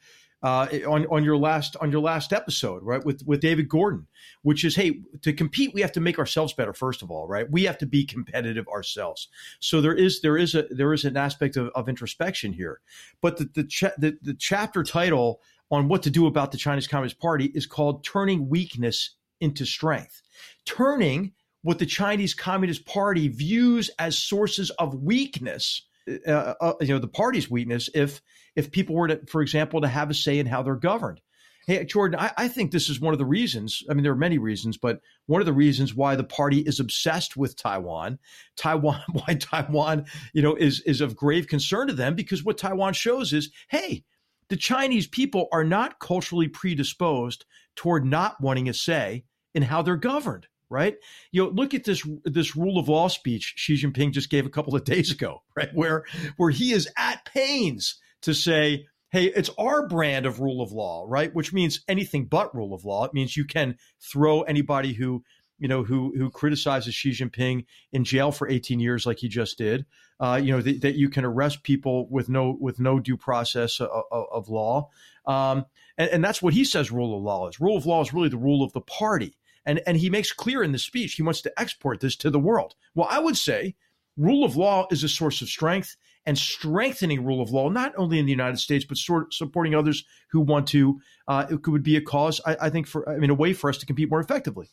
[0.46, 3.04] uh, on on your last on your last episode, right?
[3.04, 4.06] With with David Gordon,
[4.42, 6.72] which is, hey, to compete, we have to make ourselves better.
[6.72, 7.50] First of all, right?
[7.50, 9.26] We have to be competitive ourselves.
[9.58, 12.80] So there is there is a there is an aspect of, of introspection here,
[13.20, 15.40] but the the, cha- the the chapter title
[15.72, 20.22] on what to do about the Chinese Communist Party is called "Turning Weakness into Strength."
[20.64, 21.32] Turning
[21.62, 25.82] what the Chinese Communist Party views as sources of weakness
[26.28, 28.22] uh, uh, you know the party's weakness if
[28.56, 31.20] if people were to, for example, to have a say in how they're governed.
[31.66, 33.82] Hey, Jordan, I, I, think this is one of the reasons.
[33.90, 36.78] I mean, there are many reasons, but one of the reasons why the party is
[36.78, 38.20] obsessed with Taiwan,
[38.56, 42.92] Taiwan, why Taiwan, you know, is is of grave concern to them because what Taiwan
[42.92, 44.04] shows is, hey,
[44.48, 49.96] the Chinese people are not culturally predisposed toward not wanting a say in how they're
[49.96, 50.96] governed right?
[51.30, 54.50] You know, look at this this rule of law speech Xi Jinping just gave a
[54.50, 55.68] couple of days ago, right?
[55.72, 56.04] Where
[56.36, 61.04] where he is at pains to say, hey, it's our brand of rule of law,
[61.08, 61.34] right?
[61.34, 63.04] Which means anything but rule of law.
[63.04, 65.22] It means you can throw anybody who
[65.58, 69.56] you know who who criticizes Xi Jinping in jail for 18 years, like he just
[69.58, 69.86] did.
[70.20, 73.80] Uh, you know th- that you can arrest people with no with no due process
[73.80, 74.90] of, of, of law,
[75.26, 75.64] um,
[75.96, 76.90] and, and that's what he says.
[76.90, 79.36] Rule of law is rule of law is really the rule of the party.
[79.68, 82.38] And, and he makes clear in the speech he wants to export this to the
[82.38, 82.76] world.
[82.94, 83.74] Well, I would say
[84.16, 85.96] rule of law is a source of strength
[86.26, 90.04] and strengthening rule of law, not only in the United States, but sort supporting others
[90.30, 91.00] who want to.
[91.28, 93.70] Uh, it would be a cause, I, I, think, for I mean, a way for
[93.70, 94.68] us to compete more effectively.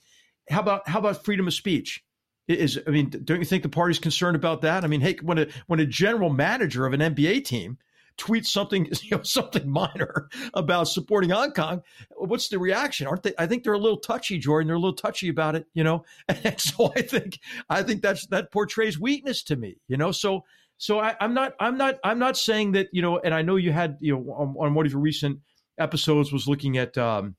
[0.49, 2.03] How about how about freedom of speech?
[2.47, 4.83] Is I mean, don't you think the party's concerned about that?
[4.83, 7.77] I mean, hey, when a when a general manager of an NBA team
[8.17, 11.81] tweets something you know, something minor about supporting Hong Kong,
[12.17, 13.07] what's the reaction?
[13.07, 13.33] Aren't they?
[13.37, 14.67] I think they're a little touchy, Jordan.
[14.67, 16.03] They're a little touchy about it, you know.
[16.43, 17.39] And so I think
[17.69, 20.11] I think that's that portrays weakness to me, you know.
[20.11, 20.43] So
[20.83, 23.17] so I, am not I'm not I'm not saying that you know.
[23.17, 25.39] And I know you had you know on, on one of your recent
[25.79, 27.37] episodes was looking at um,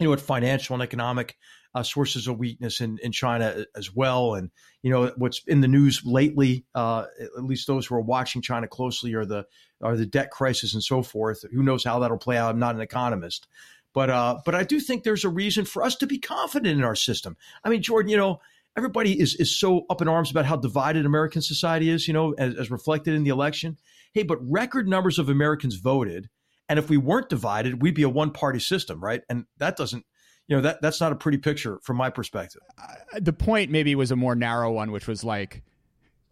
[0.00, 1.36] you know at financial and economic
[1.74, 4.36] uh, sources of weakness in, in China as well.
[4.36, 4.50] And,
[4.82, 8.66] you know, what's in the news lately, uh, at least those who are watching China
[8.66, 9.44] closely are the,
[9.82, 11.44] are the debt crisis and so forth.
[11.52, 12.50] Who knows how that'll play out?
[12.50, 13.48] I'm not an economist.
[13.92, 16.84] But, uh, but I do think there's a reason for us to be confident in
[16.84, 17.36] our system.
[17.64, 18.40] I mean, Jordan, you know,
[18.76, 22.32] everybody is, is so up in arms about how divided American society is, you know,
[22.38, 23.76] as, as reflected in the election.
[24.14, 26.28] Hey, but record numbers of Americans voted.
[26.68, 29.22] And if we weren't divided, we'd be a one party system, right?
[29.28, 30.04] And that doesn't
[30.48, 32.62] you know that that's not a pretty picture from my perspective.
[32.78, 35.62] Uh, the point maybe was a more narrow one, which was like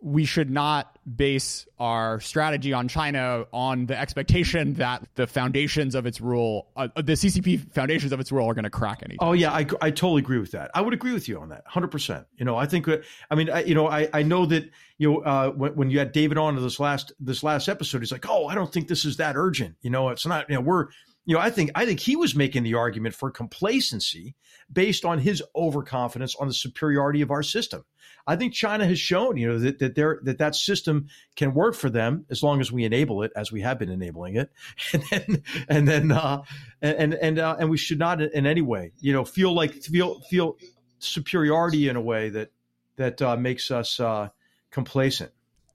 [0.00, 6.06] we should not base our strategy on China on the expectation that the foundations of
[6.06, 9.18] its rule, uh, the CCP foundations of its rule, are going to crack anything.
[9.20, 10.70] Oh yeah, I, I totally agree with that.
[10.74, 12.26] I would agree with you on that, hundred percent.
[12.36, 12.88] You know, I think
[13.30, 15.98] I mean, I, you know, I, I know that you know uh, when, when you
[15.98, 18.88] had David on to this last this last episode, he's like, oh, I don't think
[18.88, 19.76] this is that urgent.
[19.80, 20.48] You know, it's not.
[20.48, 20.88] You know, we're
[21.26, 24.36] you know, I think I think he was making the argument for complacency
[24.72, 27.84] based on his overconfidence on the superiority of our system.
[28.28, 31.90] I think China has shown, you know, that that that that system can work for
[31.90, 34.50] them as long as we enable it, as we have been enabling it,
[34.92, 36.42] and then and then uh,
[36.80, 40.20] and and uh, and we should not in any way, you know, feel like feel
[40.30, 40.56] feel
[41.00, 42.52] superiority in a way that
[42.96, 44.28] that uh, makes us uh,
[44.70, 45.32] complacent.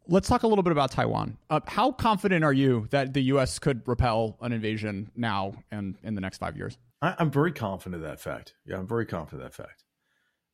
[0.08, 1.38] Let's talk a little bit about Taiwan.
[1.50, 3.60] Uh, how confident are you that the U.S.
[3.60, 6.78] could repel an invasion now and in the next five years?
[7.02, 8.56] I, am very confident of that fact.
[8.66, 9.84] Yeah, I'm very confident of that fact.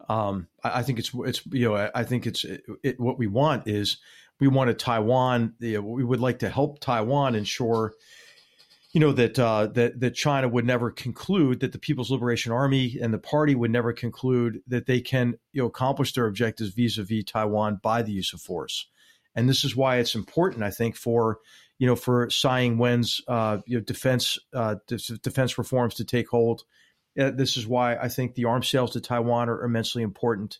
[0.09, 3.17] Um, I, I, think it's it's you know I, I think it's it, it, what
[3.17, 3.97] we want is
[4.39, 5.55] we want a Taiwan.
[5.59, 7.93] You know, we would like to help Taiwan ensure
[8.91, 12.97] you know that uh, that that China would never conclude that the People's Liberation Army
[13.01, 17.23] and the party would never conclude that they can you know accomplish their objectives vis-a-vis
[17.25, 18.87] Taiwan by the use of force.
[19.37, 21.37] And this is why it's important, I think, for
[21.77, 26.63] you know for Tsai Ing-wen's uh, you know, defense uh, defense reforms to take hold.
[27.17, 30.57] Uh, this is why I think the arms sales to Taiwan are immensely important,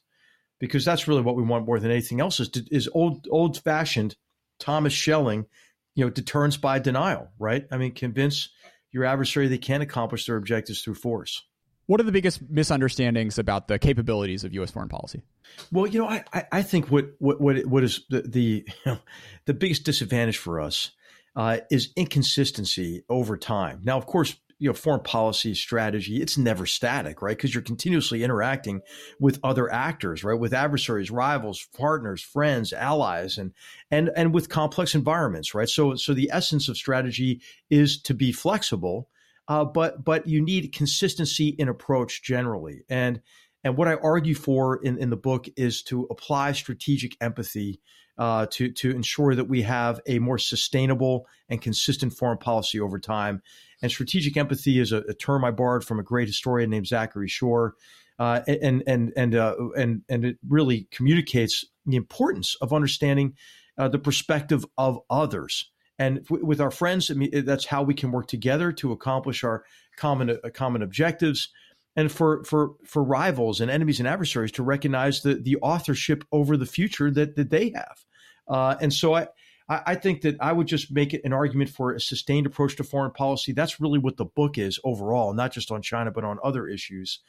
[0.60, 2.40] because that's really what we want more than anything else.
[2.40, 4.16] Is is old old fashioned
[4.60, 5.48] Thomas Schelling,
[5.96, 7.66] you know, deterrence by denial, right?
[7.72, 8.50] I mean, convince
[8.92, 11.44] your adversary they can't accomplish their objectives through force.
[11.88, 14.72] What are the biggest misunderstandings about the capabilities of U.S.
[14.72, 15.24] foreign policy?
[15.72, 19.00] Well, you know, I, I think what what what, is the the, you know,
[19.46, 20.92] the biggest disadvantage for us
[21.36, 23.80] uh, is inconsistency over time.
[23.84, 27.38] Now, of course, you know, foreign policy strategy, it's never static, right?
[27.38, 28.82] Because you're continuously interacting
[29.20, 30.38] with other actors, right?
[30.38, 33.54] With adversaries, rivals, partners, friends, allies, and
[33.92, 35.70] and and with complex environments, right?
[35.70, 39.08] So so the essence of strategy is to be flexible
[39.48, 42.82] uh, but but you need consistency in approach generally.
[42.90, 43.22] And
[43.64, 47.82] and what I argue for in, in the book is to apply strategic empathy
[48.18, 53.00] uh, to to ensure that we have a more sustainable and consistent foreign policy over
[53.00, 53.42] time.
[53.82, 57.28] And strategic empathy is a, a term I borrowed from a great historian named Zachary
[57.28, 57.76] Shore,
[58.20, 63.36] uh, and and and uh, and and it really communicates the importance of understanding
[63.78, 68.12] uh, the perspective of others and with our friends, I mean, that's how we can
[68.12, 69.64] work together to accomplish our
[69.96, 71.50] common uh, common objectives.
[71.96, 76.56] And for for for rivals and enemies and adversaries to recognize the the authorship over
[76.56, 78.06] the future that that they have.
[78.48, 79.28] Uh, and so I.
[79.70, 82.86] I think that I would just make it an argument for a sustained approach to
[82.86, 83.52] foreign policy.
[83.52, 87.20] That's really what the book is overall, not just on China, but on other issues.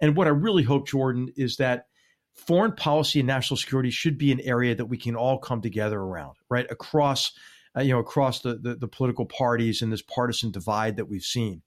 [0.00, 1.86] And what I really hope, Jordan, is that
[2.32, 5.98] foreign policy and national security should be an area that we can all come together
[5.98, 6.70] around, right?
[6.70, 7.32] Across
[7.76, 11.22] uh, you know, across the, the, the political parties and this partisan divide that we've
[11.22, 11.62] seen.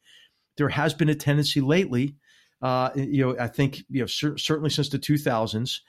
[0.57, 2.15] There has been a tendency lately,
[2.61, 5.79] uh, you know, I think you know cer- certainly since the 2000s,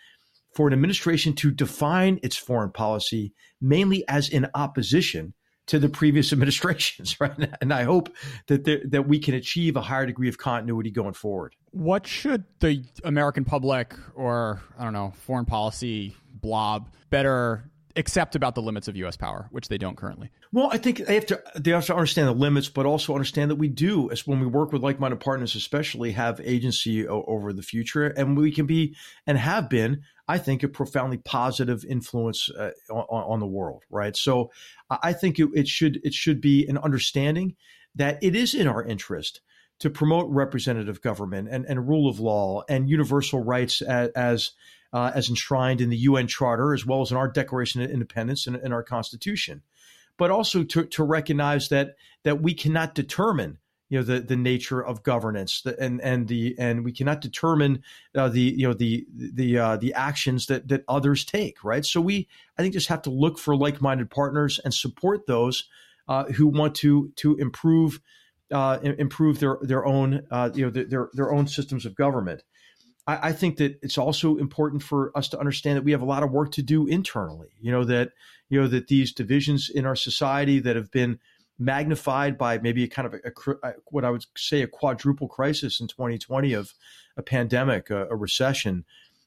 [0.54, 5.34] for an administration to define its foreign policy mainly as in opposition
[5.66, 7.32] to the previous administrations, right?
[7.60, 8.14] And I hope
[8.48, 11.54] that there, that we can achieve a higher degree of continuity going forward.
[11.70, 18.54] What should the American public or I don't know foreign policy blob better accept about
[18.54, 19.16] the limits of U.S.
[19.16, 20.30] power, which they don't currently.
[20.52, 23.50] Well, I think they have to they have to understand the limits, but also understand
[23.50, 27.52] that we do, as when we work with like-minded partners, especially have agency o- over
[27.52, 32.50] the future, and we can be and have been, I think, a profoundly positive influence
[32.50, 33.84] uh, on, on, the world.
[33.90, 34.16] Right.
[34.16, 34.50] So,
[34.90, 37.56] I think it, it should it should be an understanding
[37.94, 39.40] that it is in our interest
[39.80, 44.52] to promote representative government and, and rule of law and universal rights as, as
[44.94, 48.46] uh, as enshrined in the UN Charter, as well as in our Declaration of Independence
[48.46, 49.62] and in our Constitution,
[50.16, 53.58] but also to, to recognize that that we cannot determine
[53.90, 57.82] you know the the nature of governance and and the and we cannot determine
[58.14, 61.84] uh, the you know the the uh, the actions that that others take right?
[61.84, 65.68] So we i think just have to look for like-minded partners and support those
[66.08, 68.00] uh, who want to to improve
[68.52, 72.42] uh, improve their their own uh, you know their their own systems of government
[73.06, 76.06] I, I think that it's also important for us to understand that we have a
[76.06, 78.12] lot of work to do internally you know that
[78.48, 81.18] you know that these divisions in our society that have been
[81.58, 85.80] magnified by maybe a kind of a, a, what I would say a quadruple crisis
[85.80, 86.74] in 2020 of
[87.16, 88.84] a pandemic, a, a recession,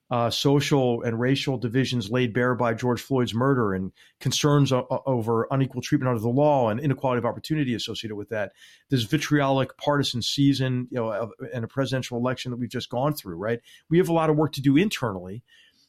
[0.09, 5.47] uh, social and racial divisions laid bare by George Floyd's murder, and concerns o- over
[5.51, 8.53] unequal treatment under the law and inequality of opportunity associated with that.
[8.89, 13.37] This vitriolic partisan season, you know, and a presidential election that we've just gone through.
[13.37, 15.43] Right, we have a lot of work to do internally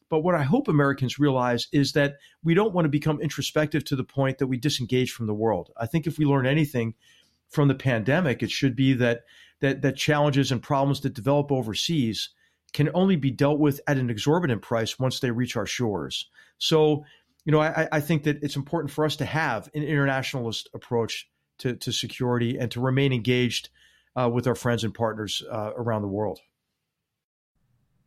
[0.09, 3.97] but what I hope Americans realize is that we don't want to become introspective to
[3.97, 5.71] the point that we disengage from the world.
[5.77, 6.95] I think if we learn anything
[7.51, 9.23] from the pandemic, it should be that
[9.61, 12.31] that that challenges and problems that develop overseas
[12.73, 16.29] can only be dealt with at an exorbitant price once they reach our shores.
[16.59, 17.05] So,
[17.45, 21.29] you know, I, I think that it's important for us to have an internationalist approach
[21.59, 23.71] to, to security and to remain engaged
[24.17, 26.41] uh, with our friends and partners uh, around the world.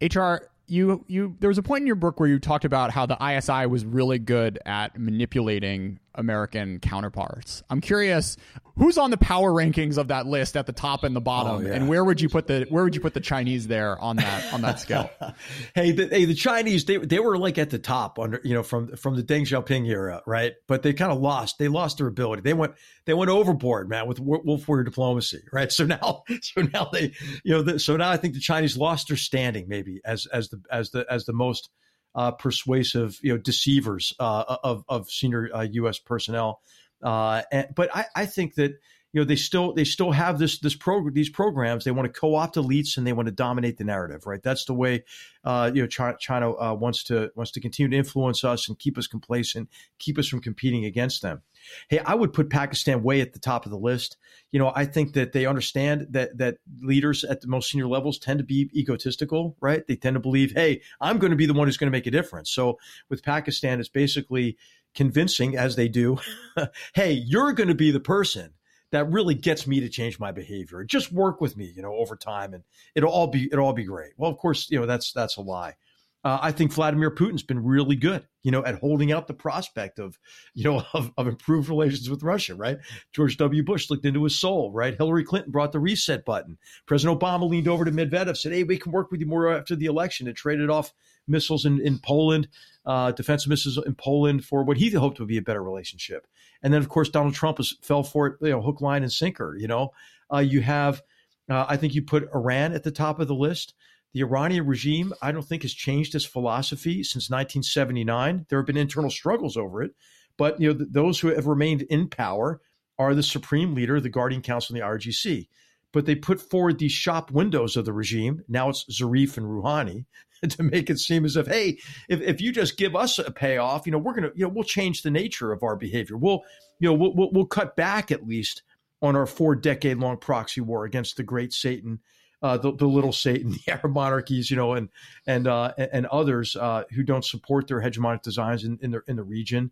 [0.02, 3.06] HR, you you there was a point in your book where you talked about how
[3.06, 7.63] the ISI was really good at manipulating American counterparts.
[7.69, 8.38] I'm curious
[8.78, 11.56] who's on the power rankings of that list at the top and the oh, bottom,
[11.58, 11.74] oh, yeah.
[11.74, 14.54] and where would you put the where would you put the Chinese there on that
[14.54, 15.10] on that scale?
[15.76, 18.63] hey, the, hey, the Chinese they they were like at the top under you know
[18.63, 20.54] from from the Deng Xiaoping era, right?
[20.67, 22.41] But they kind of lost they lost their ability.
[22.41, 22.74] They went
[23.06, 25.71] they went overboard, man, with wolf warrior diplomacy, right?
[25.71, 29.08] So now so now they you know the, so now I think the Chinese lost
[29.08, 31.69] their standing maybe as as the as the as the most
[32.15, 36.00] uh, persuasive, you know, deceivers uh, of of senior uh, U.S.
[36.00, 36.62] personnel.
[37.02, 38.74] Uh, and, but I, I think that
[39.13, 41.84] you know they still they still have this this program these programs.
[41.84, 44.41] They want to co-opt elites and they want to dominate the narrative right?
[44.41, 45.04] That's the way
[45.43, 48.97] uh, you know China, uh, wants to wants to continue to influence us and keep
[48.97, 49.69] us complacent
[50.00, 51.41] keep us from competing against them.
[51.89, 54.17] Hey I would put Pakistan way at the top of the list.
[54.52, 58.17] You know I think that they understand that that leaders at the most senior levels
[58.17, 59.86] tend to be egotistical right?
[59.86, 62.08] They tend to believe hey I'm going to be the one who's going to make
[62.08, 62.50] a difference.
[62.50, 64.58] So with Pakistan it's basically
[64.93, 66.17] convincing as they do
[66.93, 68.54] hey you're going to be the person
[68.91, 70.84] that really gets me to change my behavior.
[70.84, 72.63] Just work with me, you know, over time, and
[72.95, 74.12] it'll all be it'll all be great.
[74.17, 75.75] Well, of course, you know that's that's a lie.
[76.23, 79.97] Uh, I think Vladimir Putin's been really good, you know, at holding out the prospect
[79.97, 80.19] of,
[80.54, 82.77] you know, of, of, improved relations with Russia, right?
[83.12, 83.63] George W.
[83.63, 84.95] Bush looked into his soul, right?
[84.95, 86.60] Hillary Clinton brought the reset button.
[86.86, 89.75] President Obama leaned over to Medvedev, said, "Hey, we can work with you more after
[89.75, 90.93] the election," and traded off
[91.27, 92.47] missiles in, in Poland,
[92.86, 96.27] uh, defensive missiles in Poland for what he hoped would be a better relationship.
[96.63, 99.12] And then, of course, Donald Trump was, fell for it, you know, hook, line, and
[99.12, 99.56] sinker.
[99.58, 99.91] You know,
[100.32, 101.02] uh, you have,
[101.50, 103.74] uh, I think you put Iran at the top of the list.
[104.13, 108.45] The Iranian regime, I don't think, has changed its philosophy since 1979.
[108.50, 109.91] There have been internal struggles over it,
[110.38, 112.62] but you know, th- those who have remained in power
[113.00, 115.47] are the supreme leader, the Guardian Council, and the IRGC.
[115.93, 118.43] But they put forward these shop windows of the regime.
[118.47, 120.06] Now it's Zarif and Rouhani
[120.49, 121.77] to make it seem as if, hey,
[122.10, 124.63] if, if you just give us a payoff, you know, we're gonna, you know, we'll
[124.63, 126.17] change the nature of our behavior.
[126.17, 126.41] We'll,
[126.80, 128.63] you know, we'll, we'll, cut back at least
[129.01, 131.99] on our four decade long proxy war against the great Satan,
[132.41, 134.89] uh, the, the little Satan, the Arab monarchies, you know, and
[135.27, 139.15] and uh, and others uh, who don't support their hegemonic designs in, in the in
[139.15, 139.71] the region.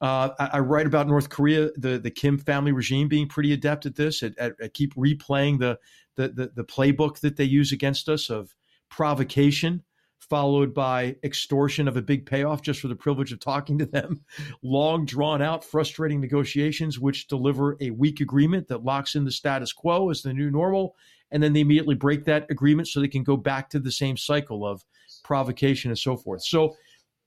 [0.00, 3.86] Uh, I, I, write about North Korea, the the Kim family regime being pretty adept
[3.86, 4.22] at this.
[4.22, 5.78] At, at, at keep replaying the,
[6.16, 8.54] the the the playbook that they use against us of
[8.90, 9.82] provocation,
[10.28, 14.24] followed by extortion of a big payoff just for the privilege of talking to them,
[14.62, 19.72] long drawn out, frustrating negotiations, which deliver a weak agreement that locks in the status
[19.72, 20.96] quo as the new normal.
[21.30, 24.16] And then they immediately break that agreement so they can go back to the same
[24.16, 24.84] cycle of
[25.24, 26.44] provocation and so forth.
[26.44, 26.76] So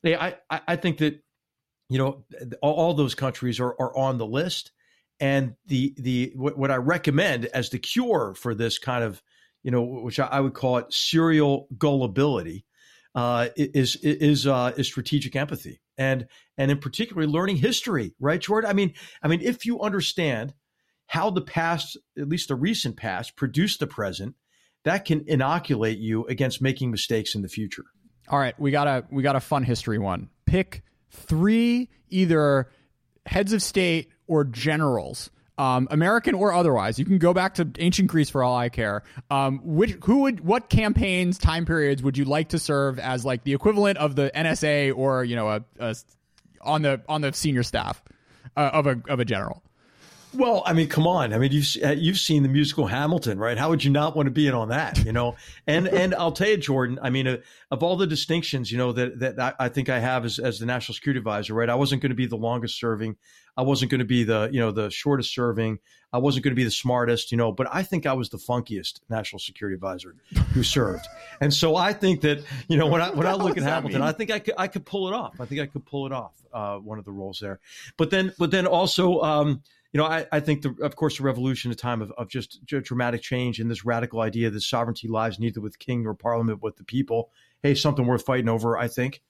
[0.06, 1.22] I, I think that,
[1.90, 2.24] you know,
[2.62, 4.72] all, those countries are, are on the list.
[5.20, 9.24] And the the what, what I recommend as the cure for this kind of,
[9.64, 12.67] you know, which I, I would call it serial gullibility,
[13.18, 18.70] uh, is is uh, is strategic empathy, and and in particular learning history, right, Jordan?
[18.70, 20.54] I mean, I mean, if you understand
[21.08, 24.36] how the past, at least the recent past, produced the present,
[24.84, 27.86] that can inoculate you against making mistakes in the future.
[28.30, 30.30] All right, we got a we got a fun history one.
[30.46, 32.70] Pick three either
[33.26, 37.00] heads of state or generals um, American or otherwise.
[37.00, 39.04] You can go back to ancient Greece for all I care.
[39.30, 43.44] Um, which who would what campaigns time periods would you like to serve as like
[43.44, 45.96] the equivalent of the NSA or you know a, a
[46.62, 48.04] on the on the senior staff
[48.56, 49.62] uh, of a of a general?
[50.34, 51.34] Well, I mean, come on.
[51.34, 53.58] I mean, you've uh, you've seen the musical Hamilton, right?
[53.58, 55.04] How would you not want to be in on that?
[55.04, 57.00] You know, and and I'll tell you, Jordan.
[57.02, 57.38] I mean, uh,
[57.72, 60.66] of all the distinctions, you know that that I think I have as as the
[60.66, 61.70] national security advisor, right?
[61.70, 63.16] I wasn't going to be the longest serving.
[63.56, 65.80] I wasn't going to be the you know the shortest serving.
[66.14, 68.38] I wasn't going to be the smartest, you know, but I think I was the
[68.38, 70.16] funkiest national security advisor
[70.54, 71.06] who served.
[71.40, 74.12] And so I think that you know when I when I look at Hamilton, I
[74.12, 75.40] think I could I could pull it off.
[75.40, 76.34] I think I could pull it off.
[76.52, 77.60] Uh, one of the roles there,
[77.98, 79.22] but then but then also.
[79.22, 79.62] Um,
[79.94, 82.66] you know, I, I think, the, of course, the revolution, a time of, of just
[82.66, 86.78] dramatic change and this radical idea that sovereignty lies neither with king nor parliament, but
[86.78, 87.32] the people.
[87.64, 89.22] Hey, something worth fighting over, I think.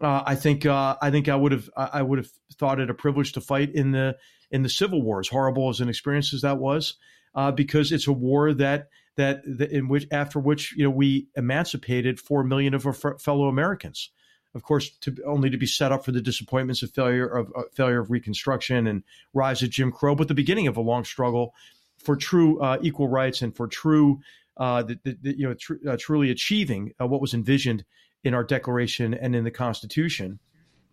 [0.00, 2.28] Uh, I think uh, I think I would have I would have
[2.58, 4.16] thought it a privilege to fight in the
[4.50, 6.94] in the Civil War, as horrible as an experience as that was,
[7.34, 12.20] uh, because it's a war that that, in which after which you know we emancipated
[12.20, 14.10] four million of our fellow Americans
[14.54, 17.62] of course, to only to be set up for the disappointments of failure of uh,
[17.72, 19.02] failure of Reconstruction and
[19.32, 21.54] rise of Jim Crow, but the beginning of a long struggle
[21.98, 24.20] for true uh, equal rights and for true,
[24.56, 27.84] uh, the, the, the, you know, tr- uh, truly achieving uh, what was envisioned
[28.22, 30.38] in our Declaration and in the Constitution.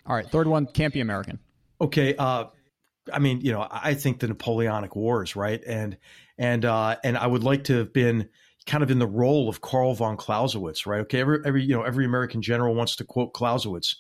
[0.06, 1.40] All right, third one can't be American.
[1.80, 2.46] Okay, uh,
[3.12, 5.98] I mean, you know, I think the Napoleonic Wars, right, and
[6.38, 8.30] and and I would like to have been
[8.66, 11.02] kind of in the role of Karl von Clausewitz, right?
[11.02, 13.96] Okay, every every you know every American general wants to quote Clausewitz,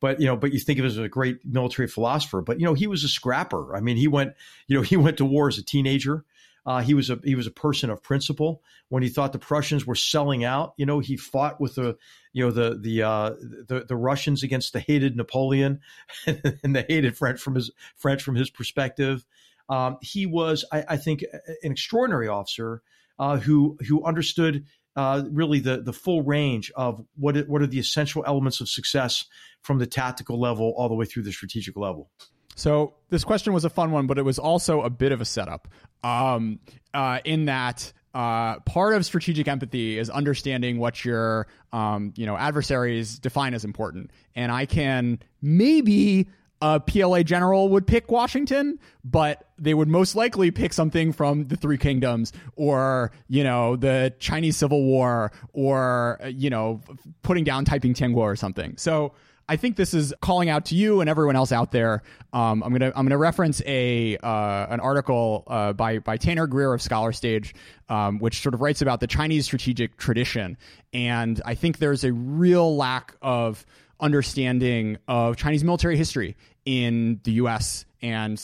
[0.00, 2.40] but you know, but you think of him as a great military philosopher.
[2.40, 3.76] But you know, he was a scrapper.
[3.76, 4.34] I mean, he went
[4.66, 6.24] you know he went to war as a teenager.
[6.64, 8.62] Uh, he was a he was a person of principle.
[8.88, 11.96] When he thought the Prussians were selling out, you know, he fought with the
[12.32, 13.30] you know the the uh,
[13.68, 15.80] the, the Russians against the hated Napoleon
[16.26, 19.24] and the hated French from his French from his perspective.
[19.68, 21.24] Um, he was, I, I, think,
[21.62, 22.82] an extraordinary officer
[23.18, 24.64] uh, who who understood
[24.94, 28.68] uh, really the the full range of what it, what are the essential elements of
[28.68, 29.24] success
[29.62, 32.10] from the tactical level all the way through the strategic level.
[32.54, 35.26] So this question was a fun one, but it was also a bit of a
[35.26, 35.68] setup.
[36.02, 36.60] Um,
[36.94, 42.36] uh, in that uh, part of strategic empathy is understanding what your um, you know
[42.36, 46.28] adversaries define as important, and I can maybe
[46.60, 51.56] a PLA general would pick Washington, but they would most likely pick something from the
[51.56, 56.80] Three Kingdoms or, you know, the Chinese Civil War or, you know,
[57.22, 58.76] putting down Taiping Tianguo or something.
[58.76, 59.12] So
[59.48, 62.02] I think this is calling out to you and everyone else out there.
[62.32, 66.72] Um, I'm gonna I'm gonna reference a uh, an article uh, by by Tanner Greer
[66.72, 67.54] of Scholar Stage,
[67.88, 70.56] um, which sort of writes about the Chinese strategic tradition,
[70.92, 73.64] and I think there's a real lack of
[74.00, 77.84] understanding of Chinese military history in the U.S.
[78.02, 78.42] and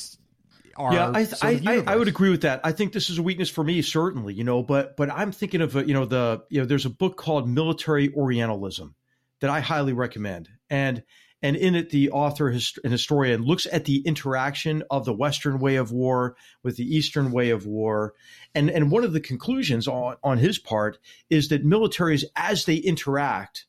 [0.78, 2.60] yeah, I, I, I, would agree with that.
[2.64, 5.60] I think this is a weakness for me, certainly, you know, but but I'm thinking
[5.60, 8.94] of uh, you know the you know there's a book called Military Orientalism
[9.40, 11.02] that I highly recommend, and
[11.42, 15.76] and in it the author and historian looks at the interaction of the Western way
[15.76, 18.14] of war with the Eastern way of war,
[18.54, 20.98] and and one of the conclusions on on his part
[21.28, 23.66] is that militaries as they interact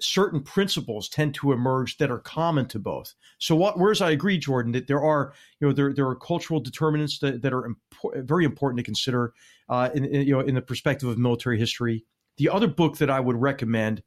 [0.00, 3.14] certain principles tend to emerge that are common to both.
[3.38, 6.60] So, what, whereas I agree, Jordan, that there are you know there there are cultural
[6.60, 9.32] determinants that, that are impor- very important to consider
[9.68, 12.04] uh, in, in, you know in the perspective of military history.
[12.36, 14.02] The other book that I would recommend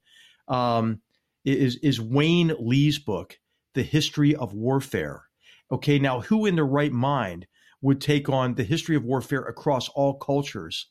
[0.47, 1.01] um,
[1.45, 3.39] is is Wayne Lee's book,
[3.73, 5.23] The History of Warfare.
[5.71, 7.47] Okay, now who in their right mind
[7.81, 10.87] would take on the history of warfare across all cultures?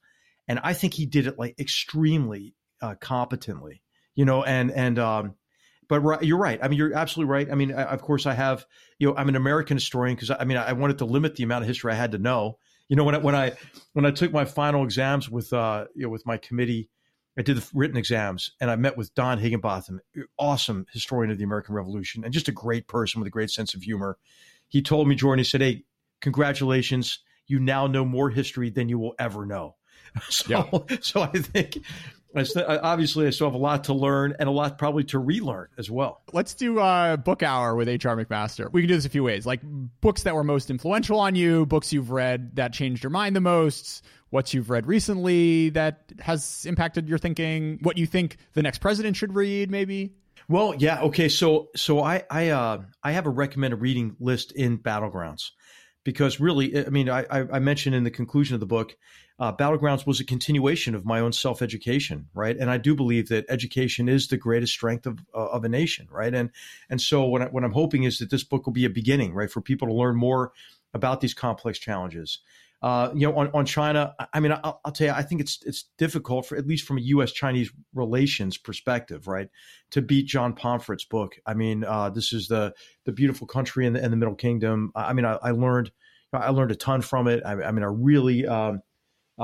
[0.46, 3.82] And I think he did it like extremely uh, competently
[4.18, 5.34] you know, and and um,
[5.88, 6.58] but you're right.
[6.60, 7.48] I mean, you're absolutely right.
[7.52, 8.66] I mean, I, of course, I have
[8.98, 11.62] you know, I'm an American historian because I mean, I wanted to limit the amount
[11.62, 12.58] of history I had to know.
[12.88, 13.52] You know, when I, when I
[13.92, 16.90] when I took my final exams with uh, you know, with my committee,
[17.38, 20.00] I did the written exams, and I met with Don Higginbotham,
[20.36, 23.72] awesome historian of the American Revolution, and just a great person with a great sense
[23.72, 24.18] of humor.
[24.66, 25.84] He told me, Jordan, he said, "Hey,
[26.20, 29.76] congratulations, you now know more history than you will ever know."
[30.30, 30.96] So, yeah.
[31.00, 31.78] so I think
[32.36, 35.90] obviously, I still have a lot to learn and a lot probably to relearn as
[35.90, 36.22] well.
[36.32, 38.16] Let's do a book hour with H.R.
[38.16, 38.70] McMaster.
[38.70, 39.60] We can do this a few ways, like
[40.00, 43.40] books that were most influential on you, books you've read that changed your mind the
[43.40, 48.78] most, what you've read recently that has impacted your thinking, what you think the next
[48.78, 50.12] president should read, maybe.
[50.48, 51.28] Well, yeah, okay.
[51.28, 55.50] So, so I, I, uh, I have a recommended reading list in Battlegrounds
[56.04, 58.96] because really, I mean, I, I mentioned in the conclusion of the book
[59.38, 62.56] uh, Battlegrounds was a continuation of my own self education, right?
[62.56, 66.08] And I do believe that education is the greatest strength of uh, of a nation,
[66.10, 66.34] right?
[66.34, 66.50] And
[66.90, 69.34] and so what, I, what I'm hoping is that this book will be a beginning,
[69.34, 70.52] right, for people to learn more
[70.92, 72.40] about these complex challenges.
[72.80, 75.58] Uh, you know, on, on China, I mean, I'll, I'll, tell you, I think it's
[75.64, 77.32] it's difficult for at least from a U.S.
[77.32, 79.48] Chinese relations perspective, right,
[79.90, 81.36] to beat John Pomfret's book.
[81.44, 82.74] I mean, uh, this is the
[83.04, 84.92] the beautiful country in the, the Middle Kingdom.
[84.96, 85.92] I mean, I, I learned
[86.32, 87.42] I learned a ton from it.
[87.44, 88.80] I, I mean, I really um,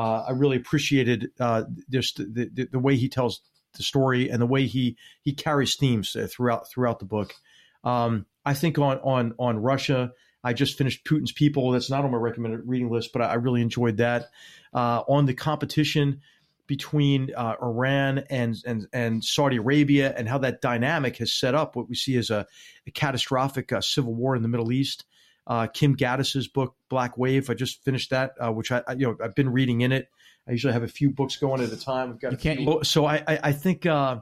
[0.00, 3.40] I really appreciated uh, just the, the, the way he tells
[3.76, 7.34] the story and the way he he carries themes throughout throughout the book.
[7.82, 10.12] Um, I think on on on Russia.
[10.46, 11.70] I just finished Putin's People.
[11.70, 14.28] That's not on my recommended reading list, but I, I really enjoyed that.
[14.74, 16.20] Uh, on the competition
[16.66, 21.76] between uh, Iran and, and and Saudi Arabia and how that dynamic has set up
[21.76, 22.46] what we see as a,
[22.86, 25.04] a catastrophic uh, civil war in the Middle East.
[25.46, 27.50] Uh, Kim Ghattas's book Black Wave.
[27.50, 30.08] I just finished that, uh, which I, I, you know I've been reading in it.
[30.48, 32.10] I usually have a few books going at a time.
[32.10, 34.20] I've got you can't, few, so I I, I think uh,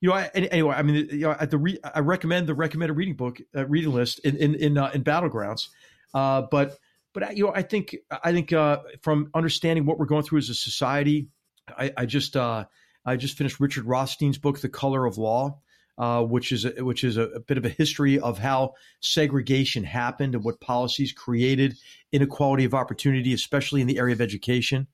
[0.00, 2.94] you know, I, anyway, I mean, you know, at the re, I recommend the recommended
[2.94, 5.68] reading book uh, reading list in in in, uh, in battlegrounds,
[6.14, 6.78] uh, but
[7.12, 10.48] but you know, I think I think uh, from understanding what we're going through as
[10.48, 11.28] a society,
[11.68, 12.64] I, I just uh,
[13.04, 15.58] I just finished Richard Rothstein's book, The Color of Law,
[15.98, 20.34] which is a, which is a, a, bit of a history of how segregation happened
[20.34, 21.76] and what policies created
[22.12, 24.86] inequality of opportunity, especially in the area of education.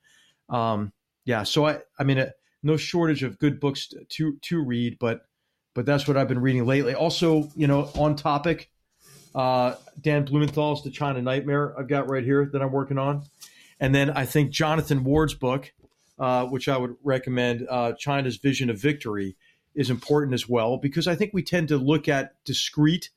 [0.49, 0.93] Um,
[1.25, 2.25] yeah, so I I mean
[2.63, 5.23] no shortage of good books to to read, but
[5.75, 6.95] but that's what I've been reading lately.
[6.95, 8.71] Also, you know, on topic,
[9.35, 13.25] uh, Dan Blumenthal's The China Nightmare I've got right here that I'm working on,
[13.81, 15.73] and then I think Jonathan Ward's book,
[16.19, 19.37] uh, which I would recommend, uh, China's Vision of Victory,
[19.77, 23.11] is important as well because I think we tend to look at discrete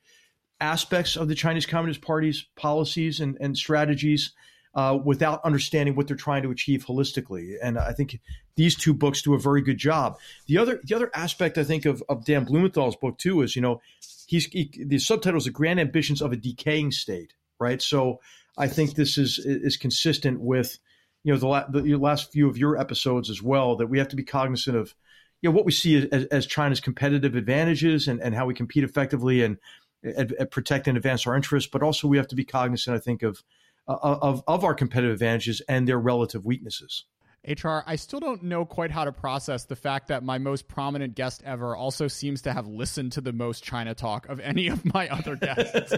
[0.62, 4.34] aspects of the Chinese Communist Party's policies and, and strategies
[4.76, 7.56] uh, without understanding what they're trying to achieve holistically.
[7.62, 8.20] And I think
[8.56, 10.18] these two books do a very good job.
[10.48, 13.62] The other the other aspect I think of, of Dan Blumenthal's book too is you
[13.62, 13.82] know
[14.28, 17.82] he's he, the subtitle is the grand ambitions of a decaying state, right?
[17.82, 18.20] So
[18.58, 20.78] I think this is is consistent with
[21.24, 24.10] you know the, la- the last few of your episodes as well that we have
[24.10, 24.94] to be cognizant of
[25.42, 28.84] you know what we see as, as China's competitive advantages and, and how we compete
[28.84, 29.58] effectively and,
[30.04, 33.00] and, and protect and advance our interests, but also we have to be cognizant, I
[33.00, 33.44] think, of
[33.88, 37.06] uh, of of our competitive advantages and their relative weaknesses.
[37.48, 41.16] HR, I still don't know quite how to process the fact that my most prominent
[41.16, 44.84] guest ever also seems to have listened to the most China talk of any of
[44.94, 45.94] my other guests.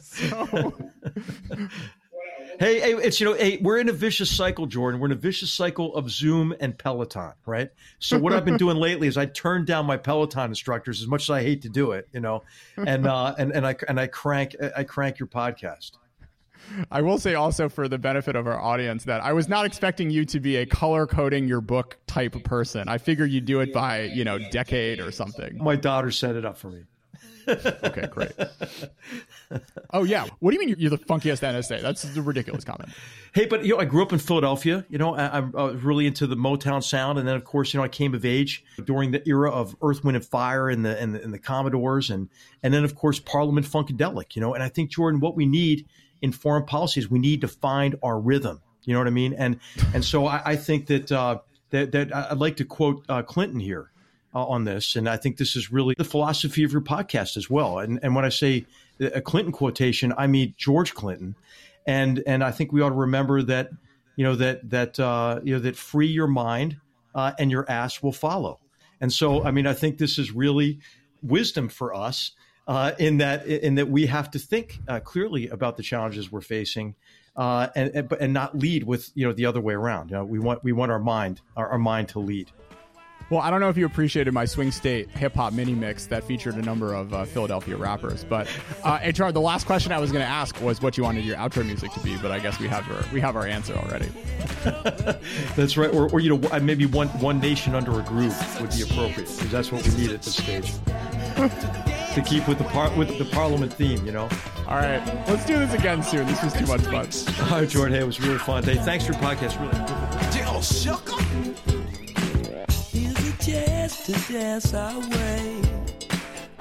[0.00, 0.74] so.
[2.58, 5.00] Hey, hey, it's you know, hey, we're in a vicious cycle, Jordan.
[5.00, 7.70] We're in a vicious cycle of Zoom and Peloton, right?
[7.98, 11.22] So what I've been doing lately is I turn down my Peloton instructors as much
[11.22, 12.42] as I hate to do it, you know,
[12.76, 15.92] and uh, and and I and I crank I crank your podcast.
[16.90, 20.10] I will say also for the benefit of our audience that I was not expecting
[20.10, 22.88] you to be a color coding your book type person.
[22.88, 25.58] I figure you'd do it by, you know, decade or something.
[25.58, 26.84] My daughter set it up for me.
[27.50, 28.32] Okay, great.
[29.92, 31.82] Oh yeah, what do you mean you're the funkiest NSA?
[31.82, 32.90] That's a ridiculous comment.
[33.34, 34.86] Hey, but you know, I grew up in Philadelphia.
[34.88, 37.82] You know, I, am really into the Motown sound, and then of course, you know,
[37.82, 41.16] I came of age during the era of Earth, Wind, and Fire, and the and
[41.16, 42.28] the, and the Commodores, and
[42.62, 44.36] and then of course Parliament Funkadelic.
[44.36, 45.86] You know, and I think Jordan, what we need
[46.22, 47.10] in foreign policies.
[47.10, 48.60] We need to find our rhythm.
[48.84, 49.34] You know what I mean?
[49.34, 49.60] And
[49.94, 51.38] and so I, I think that uh,
[51.70, 53.89] that that I'd like to quote uh, Clinton here
[54.34, 57.50] uh, on this, and I think this is really the philosophy of your podcast as
[57.50, 57.78] well.
[57.78, 58.66] And and when I say
[59.00, 61.34] a Clinton quotation, I mean George Clinton,
[61.86, 63.70] and and I think we ought to remember that
[64.16, 66.76] you know that that uh, you know that free your mind
[67.14, 68.60] uh, and your ass will follow.
[69.00, 70.80] And so I mean I think this is really
[71.22, 72.32] wisdom for us
[72.68, 76.40] uh, in that in that we have to think uh, clearly about the challenges we're
[76.40, 76.94] facing,
[77.36, 80.10] uh, and, and and not lead with you know the other way around.
[80.10, 82.50] You know, we want we want our mind our, our mind to lead.
[83.30, 86.24] Well, I don't know if you appreciated my swing state hip hop mini mix that
[86.24, 88.24] featured a number of uh, Philadelphia rappers.
[88.24, 88.48] But
[88.82, 91.36] uh, HR, the last question I was going to ask was what you wanted your
[91.36, 92.16] outro music to be.
[92.16, 94.08] But I guess we have our we have our answer already.
[95.54, 95.94] that's right.
[95.94, 99.50] Or, or you know, maybe one one nation under a groove would be appropriate because
[99.50, 100.72] that's what we need at this stage
[102.14, 104.28] to keep with the par- with the Parliament theme, you know.
[104.66, 106.26] All right, let's do this again soon.
[106.26, 107.08] This was too much fun.
[107.44, 107.94] All right, Jordan.
[107.94, 108.64] Hey, it was really fun.
[108.64, 109.60] Hey, thanks for your podcast.
[109.60, 109.70] Really.
[113.42, 115.62] It to dance our way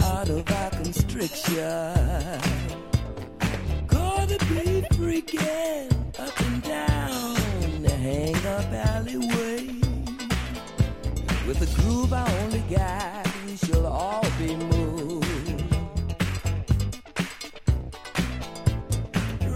[0.01, 1.53] out of our constriction?
[3.87, 9.67] The be freaking up and down the hang up alleyway
[11.45, 13.27] with a groove I only got.
[13.45, 15.25] We shall all be moved.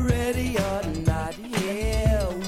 [0.01, 2.42] ready or not, here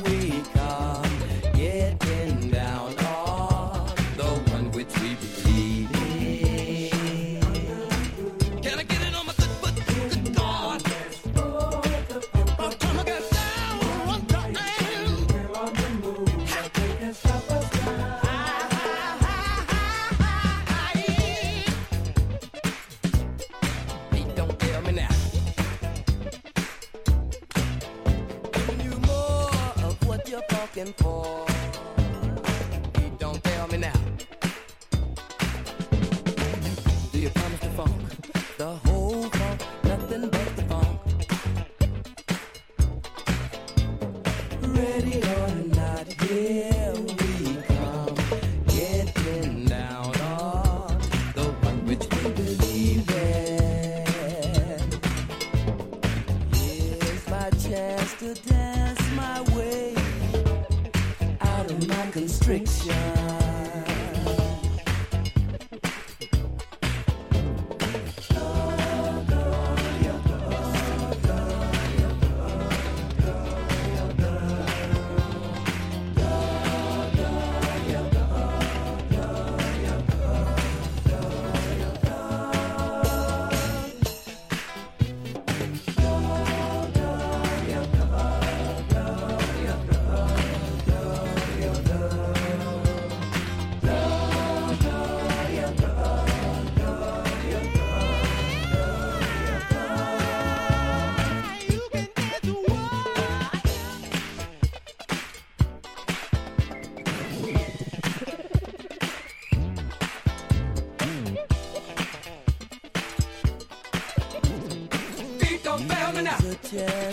[116.76, 117.05] me